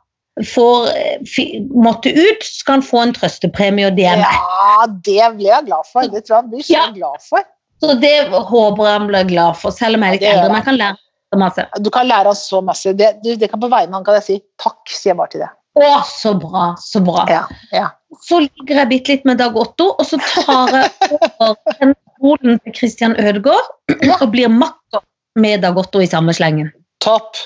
får 0.47 0.89
eh, 0.95 1.59
måtte 1.75 2.13
ut, 2.15 2.45
skal 2.47 2.79
han 2.79 2.85
få 2.87 3.03
en 3.03 3.15
trøstepremie, 3.17 3.89
og 3.91 3.97
det 3.99 4.07
er 4.09 4.21
meg. 4.23 4.39
Ja, 4.39 4.87
det 5.09 5.29
ble 5.37 5.51
jeg 5.51 5.67
glad 5.69 5.91
for. 5.91 6.09
Det 6.09 6.23
tror 6.25 6.37
jeg 6.37 6.43
han 6.43 6.51
blir 6.53 6.65
så 6.65 6.77
Ja. 6.77 6.87
glad 6.95 7.25
for. 7.27 7.45
Så 7.83 7.95
det 8.03 8.15
håper 8.33 8.87
jeg 8.87 8.97
han 9.01 9.11
blir 9.11 9.29
glad 9.29 9.59
for, 9.61 9.75
selv 9.75 9.99
om 9.99 10.03
jeg 10.07 10.09
er 10.09 10.17
litt 10.19 10.27
eldre. 10.31 10.49
Men 10.49 10.61
jeg 10.61 10.67
kan 10.71 10.81
lære 10.81 10.99
så 11.29 11.39
masse. 11.43 11.67
Du 11.85 11.91
kan 11.95 12.09
lære 12.09 12.33
oss 12.33 12.49
så 12.49 12.61
masse. 12.65 12.93
Det, 12.99 13.11
du, 13.23 13.35
det 13.37 13.51
kan 13.51 13.61
På 13.61 13.69
vegne 13.71 13.93
av 13.93 14.01
han 14.01 14.07
kan 14.07 14.19
jeg 14.19 14.27
si 14.27 14.39
takk, 14.59 14.81
sier 14.89 15.13
jeg 15.13 15.19
bare 15.21 15.35
til 15.35 15.45
det. 15.45 15.51
Å, 15.79 15.91
så 16.11 16.35
bra, 16.35 16.73
så 16.83 17.01
bra. 17.05 17.25
Ja, 17.31 17.45
ja. 17.75 17.87
Så 18.25 18.41
ligger 18.43 18.81
jeg 18.83 18.91
bitte 18.91 19.15
litt 19.15 19.27
med 19.29 19.39
Dag 19.39 19.57
Otto, 19.59 19.93
og 19.95 20.07
så 20.07 20.19
tar 20.19 20.73
jeg 20.75 21.19
over 21.39 21.77
den 21.79 21.95
stolen 22.17 22.59
til 22.65 22.75
Christian 22.75 23.15
Ødegaard 23.21 24.17
og 24.17 24.25
blir 24.33 24.51
makker 24.51 25.05
med 25.39 25.63
Dag 25.63 25.79
Otto 25.79 26.03
i 26.03 26.09
samme 26.11 26.35
slengen. 26.35 26.73
Topp. 27.05 27.39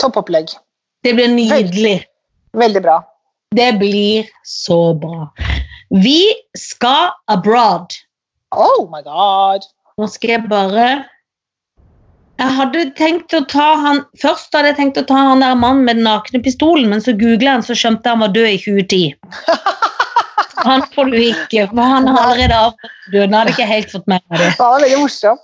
Topp 0.00 0.16
opplegg. 0.22 0.54
Det 1.04 1.12
blir 1.18 1.28
nydelig. 1.32 1.98
Veldig 2.56 2.82
bra. 2.86 3.00
Det 3.56 3.68
blir 3.78 4.30
så 4.46 4.94
bra. 4.96 5.28
Vi 5.92 6.22
skal 6.56 7.12
abroad. 7.28 7.92
Oh 8.56 8.88
my 8.90 9.02
god. 9.04 9.68
Nå 10.00 10.08
skal 10.12 10.36
jeg 10.36 10.48
bare 10.50 10.88
Jeg 12.36 12.52
hadde 12.58 12.82
tenkt 12.98 13.32
å 13.32 13.40
ta 13.48 13.66
han 13.80 14.02
Først 14.20 14.52
hadde 14.52 14.72
jeg 14.72 14.78
tenkt 14.80 14.98
å 15.00 15.06
ta 15.08 15.22
han 15.30 15.40
der 15.44 15.56
mannen 15.56 15.86
med 15.88 15.98
den 15.98 16.04
nakne 16.08 16.42
pistolen, 16.44 16.90
men 16.92 17.00
så 17.04 17.14
googla 17.16 17.56
han, 17.56 17.64
så 17.64 17.76
skjønte 17.76 18.04
jeg 18.04 18.16
han 18.16 18.24
var 18.24 18.34
død 18.34 18.50
i 18.50 18.58
2010. 18.64 19.16
Han 20.66 20.82
får 20.94 21.12
du 21.12 21.16
ikke, 21.20 21.66
for 21.70 21.84
han 21.84 22.08
har 22.10 22.24
allerede 22.32 22.56
avgått 22.58 22.94
døden. 23.12 23.34
Han 23.34 23.38
hadde 23.38 23.52
ikke 23.52 23.68
helt 23.68 23.92
fått 23.92 24.08
med 24.10 24.22
meg 24.32 24.40
det. 24.40 24.48
Han 24.58 24.72
er 24.74 24.82
veldig 24.82 24.98
morsom. 24.98 25.42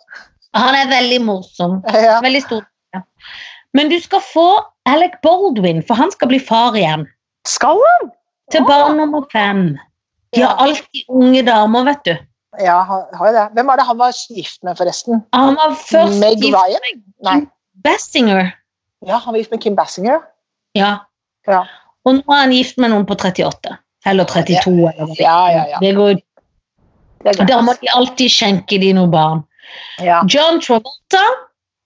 Han 0.57 0.79
er 0.79 0.89
veldig 0.91 1.19
morsom. 1.23 1.77
Ja. 1.95 2.17
Veldig 2.25 2.41
stor. 2.43 2.65
Men 3.77 3.93
du 3.93 3.97
skal 4.03 4.25
få 4.25 4.47
Alec 4.89 5.15
Baldwin, 5.23 5.79
for 5.87 6.01
han 6.01 6.11
skal 6.11 6.33
bli 6.33 6.41
far 6.43 6.75
igjen. 6.77 7.07
Skal 7.49 7.79
han? 7.87 8.11
Til 8.53 8.67
barn 8.69 8.99
nummer 8.99 9.25
fem. 9.33 9.79
De 10.35 10.43
har 10.43 10.59
alltid 10.61 11.07
unge 11.09 11.45
damer, 11.47 11.87
vet 11.93 12.05
du. 12.09 12.13
Ja, 12.61 12.83
han 12.85 13.05
har 13.17 13.29
jo 13.29 13.33
det. 13.37 13.45
Hvem 13.57 13.67
var 13.67 13.77
det 13.81 13.85
han 13.89 13.99
var 13.99 14.13
gift 14.37 14.63
med, 14.67 14.77
forresten? 14.77 15.23
Han 15.33 15.55
var 15.57 15.73
først 15.79 16.19
Meg 16.21 16.37
gift 16.43 16.53
Ryan? 16.57 17.03
Nei. 17.25 17.39
Bessinger. 17.85 18.51
Ja, 19.07 19.17
han 19.19 19.33
var 19.33 19.39
gift 19.41 19.51
med 19.55 19.61
Kim 19.63 19.77
Bassinger. 19.77 20.19
Ja. 20.77 20.97
Ja. 21.49 21.63
Og 22.05 22.15
nå 22.19 22.23
er 22.35 22.41
han 22.45 22.53
gift 22.53 22.77
med 22.79 22.91
noen 22.93 23.07
på 23.09 23.15
38. 23.17 23.77
Eller 24.07 24.25
32. 24.29 24.75
Eller 24.91 25.07
hva. 25.07 25.17
Ja, 25.19 25.39
ja, 25.55 25.65
ja. 25.73 25.79
Det 25.83 25.95
går, 25.97 26.21
da 27.49 27.61
må 27.63 27.73
de 27.81 27.89
alltid 27.95 28.31
skjenke 28.35 28.79
de 28.83 28.93
noen 28.99 29.11
barn. 29.13 29.43
Ja. 30.03 30.21
John 30.29 30.61
Travolta 30.61 31.23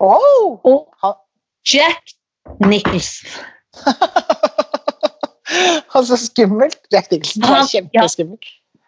Oh! 0.01 0.59
og 0.65 0.89
Jack 1.73 2.03
Nicholson. 2.61 3.31
Han 5.95 6.07
så 6.07 6.17
skummelt. 6.21 6.79
Jack 6.93 7.11
Nicholson 7.11 7.43
er 7.43 7.47
Han- 7.55 7.69
kjempeskummel. 7.71 8.39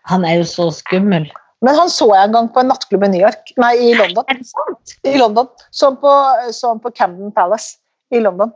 Han 0.09 0.25
er 0.25 0.35
jo 0.41 0.45
så 0.49 0.71
skummel. 0.73 1.27
Men 1.67 1.75
han 1.75 1.91
så 1.91 2.07
jeg 2.15 2.29
en 2.29 2.37
gang 2.37 2.49
på 2.55 2.63
en 2.63 2.69
nattklubb 2.71 3.05
i 3.05 3.11
New 3.11 3.23
York. 3.25 3.51
Nei, 3.59 3.73
i 3.89 3.95
London. 3.99 4.25
Det 4.31 4.47
sant? 4.47 4.95
I 5.03 5.17
London. 5.19 5.49
Som 5.75 5.97
på, 5.99 6.13
som 6.55 6.79
på 6.83 6.93
Camden 6.95 7.33
Palace 7.35 7.79
i 8.15 8.21
London. 8.23 8.53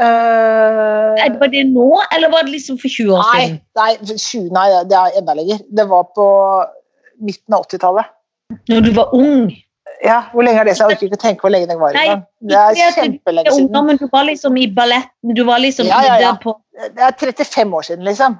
Uh, 0.00 1.12
det- 1.16 1.38
Var 1.40 1.50
det 1.52 1.64
nå, 1.68 1.88
eller 2.14 2.30
var 2.32 2.44
det 2.46 2.52
liksom 2.54 2.78
for 2.80 2.88
20 2.88 3.12
år 3.12 3.24
nei, 3.34 3.42
nei, 3.76 3.90
20, 4.16 4.48
nei, 4.52 4.68
det 4.88 4.96
er 4.96 5.18
enda 5.20 5.34
lenger. 5.36 5.58
Det 5.68 5.88
var 5.88 6.06
på 6.16 6.26
midten 7.20 7.56
av 7.56 7.66
80-tallet. 7.66 8.12
Når 8.68 8.80
du 8.86 8.90
var 8.96 9.12
ung? 9.16 9.50
Ja, 10.02 10.22
Hvor 10.32 10.42
lenge 10.42 10.60
er 10.60 10.64
det 10.66 10.72
Så 10.76 10.88
Jeg 10.88 10.96
orker 10.96 11.06
ikke 11.06 11.18
tenke 11.22 11.44
hvor 11.44 11.52
lenge 11.54 11.68
det 11.70 11.76
var. 11.78 11.94
Nei. 11.94 12.16
Det 12.42 12.56
er 12.58 12.94
kjempelenge 12.96 13.52
siden. 13.54 13.86
men 13.86 13.96
du 14.00 14.08
var 14.12 14.24
liksom 14.26 14.56
i 14.58 14.66
balletten, 14.74 15.34
du 15.36 15.44
var 15.46 15.58
liksom 15.62 15.86
Ja, 15.86 16.00
ja, 16.06 16.16
ja. 16.20 16.32
på 16.42 16.56
Det 16.72 17.04
er 17.06 17.12
35 17.20 17.74
år 17.78 17.82
siden, 17.86 18.04
liksom. 18.04 18.38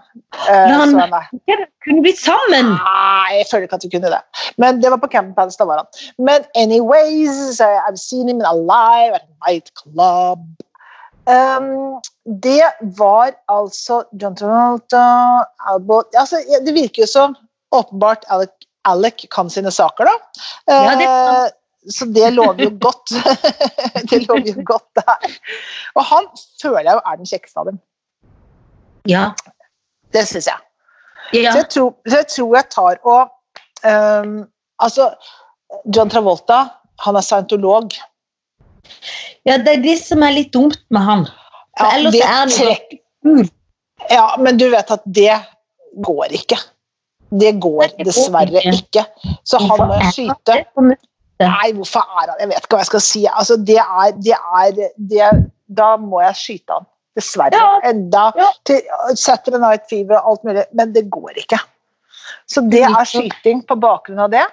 Eh, 0.48 0.68
Men 0.68 0.96
han- 0.98 1.12
Ja, 1.46 1.56
kunne 1.84 2.02
blitt 2.02 2.18
sammen! 2.18 2.72
Nei, 2.74 3.36
jeg 3.38 3.46
føler 3.50 3.68
ikke 3.68 3.74
at 3.78 3.84
vi 3.84 3.90
kunne 3.94 4.10
det. 4.10 4.20
Men 4.58 4.80
det 4.80 4.90
var 4.90 4.96
på 4.98 5.10
Camp 5.12 5.36
Palace, 5.36 5.56
da 5.58 5.64
var 5.64 5.76
han. 5.84 5.86
Men 6.18 6.40
anyways, 6.56 7.60
I've 7.60 7.96
seen 7.98 8.28
him 8.28 8.40
alive 8.40 9.14
at 9.14 9.22
a 9.22 9.50
nightclub. 9.50 10.40
Um, 11.26 12.00
det 12.42 12.64
var 12.98 13.30
altså 13.48 14.02
John 14.20 14.34
Travolta 14.34 15.44
Albert, 15.70 16.06
altså, 16.18 16.36
Det 16.66 16.74
virker 16.74 17.02
jo 17.02 17.06
som 17.06 17.36
åpenbart 17.72 18.24
Alec, 18.28 18.50
Alec 18.88 19.26
kan 19.30 19.50
sine 19.50 19.70
saker, 19.70 20.08
da. 20.08 20.44
Ja, 20.66 20.96
det 20.96 21.06
kan 21.06 21.44
Eh, 21.44 21.50
så 21.90 22.04
det 22.04 22.30
lover 22.30 22.62
jo 22.62 22.70
godt. 22.80 23.10
det 24.10 24.20
lover 24.28 24.46
jo 24.46 24.62
godt 24.66 24.86
der. 24.94 25.32
Og 25.94 26.04
han 26.06 26.28
føler 26.62 26.90
jeg 26.90 26.98
jo 26.98 27.02
er 27.10 27.16
den 27.18 27.30
kjekkeste 27.30 27.62
av 27.62 27.70
dem. 27.70 27.80
Ja. 29.10 29.24
Det 30.14 30.22
syns 30.28 30.46
jeg. 30.46 30.60
ja. 31.34 31.52
Så 31.52 31.58
jeg 31.58 31.68
tror, 31.74 31.90
så 32.06 32.20
jeg, 32.20 32.28
tror 32.36 32.56
jeg 32.56 32.68
tar 32.70 33.00
og 33.02 33.32
um, 33.82 34.42
Altså, 34.82 35.12
John 35.94 36.10
Travolta, 36.10 36.64
han 37.04 37.16
er 37.16 37.22
scientolog. 37.22 37.94
ja, 39.46 39.58
det 39.58 39.76
er 39.76 39.82
det 39.82 39.98
som 40.02 40.22
er 40.22 40.34
litt 40.34 40.52
dumt 40.54 40.80
med 40.90 41.06
han. 41.06 41.26
For 41.78 41.86
Ja, 41.86 41.96
ellers 41.98 42.14
det 42.14 42.22
er 42.22 42.32
han 42.34 42.50
jo 42.50 43.44
ja, 44.10 44.24
men 44.38 44.58
du 44.58 44.66
vet 44.70 44.90
at 44.90 45.02
det 45.06 45.36
går 46.02 46.34
ikke. 46.34 46.58
Det 47.40 47.54
går 47.64 47.94
dessverre 48.04 48.62
ikke. 48.68 49.06
Så 49.48 49.60
han 49.62 49.88
må 49.88 49.98
skyte. 50.12 50.58
Nei, 51.42 51.72
hvorfor 51.74 52.04
er 52.20 52.30
han 52.30 52.40
Jeg 52.42 52.50
vet 52.52 52.64
ikke 52.64 52.76
hva 52.76 52.82
jeg 52.84 52.90
skal 52.90 53.04
si. 53.04 53.22
Altså, 53.26 53.56
det 53.56 53.78
er, 53.82 54.16
det 54.22 54.36
er 54.38 54.80
det, 55.10 55.30
Da 55.66 55.94
må 56.00 56.20
jeg 56.22 56.38
skyte 56.38 56.78
han. 56.78 56.88
Dessverre. 57.18 57.62
Enda 57.88 58.30
til 58.68 58.80
Saturday 59.16 59.60
Night 59.60 59.88
Fever 59.90 60.20
og 60.20 60.34
alt 60.34 60.44
mulig. 60.48 60.66
Men 60.76 60.94
det 60.94 61.08
går 61.12 61.40
ikke. 61.44 61.60
Så 62.48 62.64
det 62.72 62.84
er 62.88 63.08
skyting 63.08 63.64
på 63.68 63.76
bakgrunn 63.80 64.22
av 64.22 64.32
det. 64.32 64.44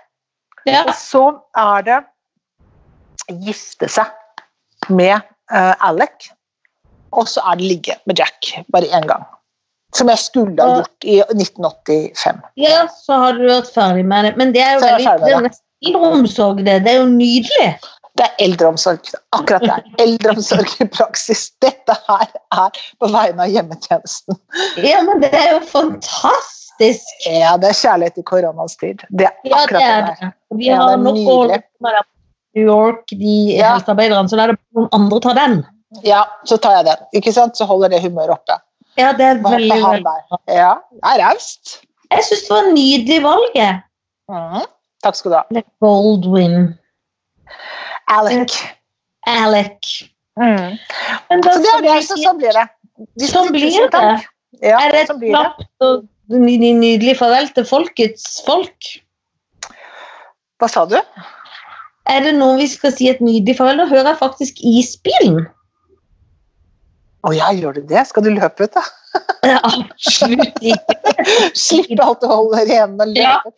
Og 0.70 0.94
så 0.98 1.24
er 1.58 1.86
det 1.88 2.00
gifte 3.46 3.89
seg 3.92 4.89
med 4.89 5.20
uh, 5.54 5.76
Alec, 5.86 6.32
og 7.13 7.28
så 7.30 7.44
er 7.50 7.60
det 7.60 7.70
ligge 7.70 7.98
med 8.10 8.20
Jack 8.22 8.54
bare 8.74 8.89
én 8.96 9.08
gang. 9.10 9.26
Som 9.95 10.10
jeg 10.12 10.21
skulle 10.21 10.62
ha 10.62 10.82
gjort 10.82 11.06
i 11.10 11.19
1985. 11.34 12.41
ja, 12.62 12.84
så 12.93 13.13
har 13.23 13.39
du 13.39 13.47
vært 13.49 13.71
ferdig 13.73 14.04
med 14.06 14.28
det. 14.28 14.34
Men 14.38 14.52
det 14.54 14.62
er 14.62 14.75
jo 14.78 14.84
veldig 14.84 15.15
det 15.23 15.32
er 15.34 15.47
nesten 15.47 15.65
eldreomsorg, 15.89 16.60
det. 16.65 16.75
Det 16.86 16.91
er 16.93 16.99
jo 16.99 17.08
nydelig. 17.10 17.69
Det 18.19 18.25
er 18.25 18.43
eldreomsorg. 18.43 19.10
Akkurat 19.38 19.63
det 19.63 19.71
er 19.71 20.04
eldreomsorg 20.04 20.75
i 20.84 20.88
praksis. 20.91 21.47
Dette 21.63 21.95
her 22.10 22.28
er 22.52 22.80
på 22.99 23.10
vegne 23.13 23.45
av 23.45 23.54
hjemmetjenesten. 23.54 24.38
Ja, 24.84 25.02
men 25.08 25.23
det 25.23 25.32
er 25.34 25.54
jo 25.56 25.63
fantastisk. 25.71 27.15
Ja, 27.25 27.56
det 27.60 27.71
er 27.71 27.80
kjærlighet 27.80 28.19
i 28.21 28.28
koronaens 28.28 28.78
tid. 28.80 29.04
Det 29.10 29.30
er 29.30 29.36
Ja, 29.47 29.49
det 29.49 29.58
akkurat 29.63 29.82
er 29.88 30.06
det 30.06 30.15
det. 30.21 30.32
Vi 30.60 30.69
har 30.69 30.97
nok 30.97 31.19
på 31.25 31.38
med 31.47 32.02
New 32.56 32.65
York, 32.65 33.06
de 33.10 33.36
Ja. 33.58 33.75
helsearbeiderne, 33.78 34.30
så 34.30 34.36
da 34.36 34.43
er 34.43 34.54
det 34.54 34.60
noen 34.75 34.89
andre 34.91 35.19
tar 35.19 35.34
den. 35.36 35.65
Ja, 36.04 36.25
så 36.45 36.58
tar 36.58 36.78
jeg 36.78 36.86
den. 36.86 37.06
Ikke 37.15 37.34
sant? 37.34 37.58
Så 37.58 37.65
holder 37.65 37.89
det 37.89 38.02
humøret 38.04 38.36
oppe. 38.38 38.60
Ja, 38.99 39.13
det 39.15 39.25
er 39.25 39.39
veldig, 39.43 39.79
der? 40.03 40.23
Ja, 40.51 40.73
det 40.91 41.13
er 41.13 41.21
raust. 41.23 41.77
Jeg 42.12 42.25
syns 42.27 42.41
det 42.47 42.51
var 42.55 42.67
en 42.67 42.73
nydelig 42.75 43.19
valg. 43.23 43.57
Mhm. 44.29 44.67
Takk 45.03 45.15
skal 45.15 45.31
du 45.31 45.38
ha. 45.38 45.43
Alec 45.53 45.67
Baldwin. 45.79 46.55
Alec. 48.12 48.55
Alec. 49.29 49.91
Mm. 50.39 50.77
Men 51.29 51.41
da 51.45 51.53
Så 51.53 51.62
det 51.63 51.71
er 51.77 51.85
det, 51.85 51.97
så 52.07 52.17
sånn 52.19 52.39
blir 52.41 52.55
det. 52.55 52.65
De 53.19 53.27
Sånn 53.29 53.51
blir 53.53 53.69
det. 53.93 54.03
Ja, 54.65 54.79
er 54.81 54.91
det 54.91 55.03
et 55.05 55.13
knapt 55.21 55.85
og 55.85 56.07
ny- 56.27 56.57
ny- 56.59 56.75
nydelig 56.79 57.15
farvel 57.19 57.47
til 57.55 57.63
folkets 57.69 58.41
folk? 58.45 58.89
Hva 60.59 60.67
sa 60.67 60.83
du? 60.89 60.97
Er 62.09 62.25
det 62.25 62.33
noe 62.35 62.57
vi 62.59 62.67
skal 62.67 62.91
si 62.91 63.07
et 63.12 63.21
nydelig 63.23 63.55
farvel? 63.59 63.77
Nå 63.79 63.88
hører 63.91 64.12
jeg 64.12 64.19
faktisk 64.19 64.59
isbilen. 64.59 65.45
Å 67.27 67.34
ja, 67.36 67.49
gjør 67.51 67.79
du 67.79 67.88
det? 67.89 68.05
Skal 68.08 68.23
du 68.23 68.32
løpe 68.32 68.67
ut, 68.67 68.75
da? 68.75 68.84
Absolutt 69.73 70.60
ikke. 70.63 70.97
Slippe 71.58 72.03
alt 72.03 72.21
du 72.23 72.29
holder 72.32 72.69
igjen 72.69 72.95
og 72.95 73.12
løpe. 73.15 73.53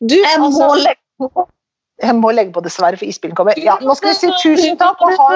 Du, 0.00 0.16
Jeg 0.18 0.40
må 0.42 0.48
altså, 0.50 0.70
legge 0.82 1.28
på. 1.30 1.46
jeg 2.02 2.16
må 2.18 2.32
legge 2.34 2.54
på, 2.56 2.64
dessverre, 2.64 2.98
for 2.98 3.06
isbilen 3.06 3.36
kommer. 3.38 3.58
Ja, 3.60 3.76
nå 3.82 3.94
skal 3.98 4.14
vi 4.14 4.20
si 4.22 4.32
tusen 4.42 4.80
takk 4.80 5.02
og 5.04 5.14
ha 5.20 5.28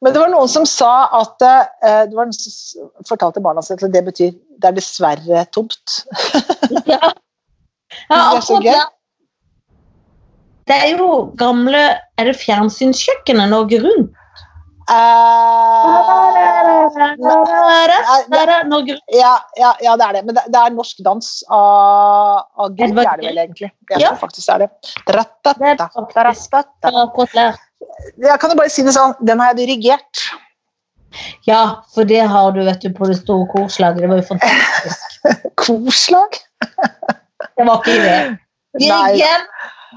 Men 0.00 0.14
det 0.14 0.20
var 0.22 0.30
noen 0.32 0.48
som 0.48 0.64
sa 0.64 1.10
at 1.18 1.42
eh, 1.44 2.06
Det 2.08 2.16
var 2.16 2.30
noen 2.30 2.36
som 2.36 2.88
fortalte 3.08 3.42
barna 3.44 3.60
sine 3.64 3.82
at 3.84 3.92
det 3.92 4.04
betyr 4.06 4.30
det 4.60 4.70
er 4.70 4.76
dessverre 4.76 5.44
tomt. 5.56 6.00
Ja. 6.88 7.10
Er 8.06 8.38
så 8.38 8.54
akkurat 8.54 8.62
gøy. 8.62 8.70
det. 8.70 8.82
Det 10.70 10.78
er 10.78 10.90
jo 10.94 11.10
gamle 11.40 11.82
Er 12.20 12.28
det 12.28 12.36
fjernsynskjøkkenet 12.38 13.50
Norge 13.50 13.80
Rundt? 13.82 14.16
Ja, 19.14 19.34
ja, 19.60 19.70
ja, 19.84 19.92
det 19.96 20.06
er 20.08 20.16
det. 20.16 20.22
Men 20.26 20.34
det, 20.34 20.42
det 20.50 20.58
er 20.60 20.74
norsk 20.74 21.02
dans 21.06 21.28
av, 21.46 22.40
av 22.58 22.72
Grieg, 22.74 22.98
er 22.98 23.20
det 23.20 23.28
vel 23.28 23.38
egentlig. 23.44 23.70
Jeg 23.92 24.02
Ja. 24.02 24.10
faktisk 24.18 24.46
det 24.48 24.54
er 24.56 24.58
det. 24.64 24.70
Jeg 28.18 28.38
kan 28.40 28.50
jo 28.50 28.56
bare 28.58 28.72
si 28.72 28.82
det 28.82 28.96
sånn, 28.96 29.14
den 29.22 29.38
har 29.40 29.52
jeg 29.52 29.60
dirigert. 29.62 30.24
Ja, 31.46 31.62
for 31.94 32.04
det 32.06 32.22
har 32.30 32.52
du 32.54 32.62
vet 32.66 32.82
du, 32.82 32.90
på 32.94 33.06
det 33.10 33.18
store 33.22 33.46
korslaget. 33.54 34.02
Det 34.02 34.10
var 34.10 34.20
jo 34.20 34.26
fantastisk. 34.34 35.22
Korslag? 35.62 36.38
Det 37.56 37.66
var 37.66 37.78
ikke 37.78 37.98
det. 38.04 38.20
Nei. 38.84 39.18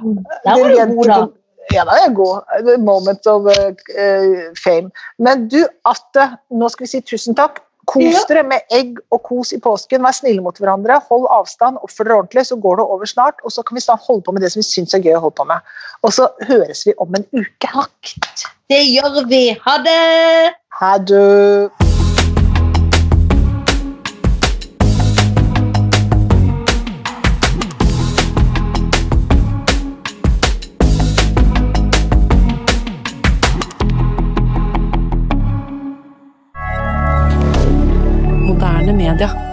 Der 0.01 0.59
var 0.59 0.69
du 0.69 0.95
god, 0.95 1.11
da. 1.11 1.19
Ja, 1.71 1.83
da 1.87 1.95
er 1.95 2.07
jeg 2.07 2.15
god. 2.15 2.79
Moment 2.83 3.27
of 3.27 3.45
uh, 3.47 4.49
fame. 4.63 4.91
Men 5.19 5.47
du, 5.51 5.61
Atte, 5.87 6.33
nå 6.51 6.69
skal 6.71 6.87
vi 6.87 6.91
si 6.95 7.03
tusen 7.13 7.37
takk. 7.39 7.61
Kos 7.89 8.23
dere 8.29 8.45
med 8.47 8.63
egg 8.71 8.99
og 9.11 9.25
kos 9.27 9.51
i 9.55 9.59
påsken. 9.63 10.03
Vær 10.05 10.15
snille 10.15 10.43
mot 10.43 10.59
hverandre. 10.59 11.01
Hold 11.09 11.27
avstand, 11.35 11.81
oppfør 11.83 12.07
dere 12.07 12.19
ordentlig, 12.21 12.45
så 12.47 12.59
går 12.63 12.79
det 12.79 12.85
over 12.95 13.09
snart. 13.09 13.43
Og 13.43 13.51
så 13.51 13.63
kan 13.67 13.75
vi 13.75 13.83
snart 13.83 14.05
holde 14.07 14.23
på 14.23 14.35
med 14.35 14.45
det 14.45 14.53
som 14.53 14.63
vi 14.63 14.67
syns 14.69 14.95
er 14.95 15.03
gøy 15.03 15.17
å 15.19 15.23
holde 15.27 15.39
på 15.41 15.47
med. 15.51 15.73
Og 16.03 16.15
så 16.15 16.29
høres 16.47 16.85
vi 16.87 16.95
om 17.03 17.19
en 17.19 17.27
uke. 17.35 17.87
Det 18.71 18.83
gjør 18.87 19.25
vi. 19.27 19.45
Ha 19.65 19.79
det! 19.83 20.53
Ha 20.79 20.93
det. 21.11 21.92
Canada. 39.13 39.52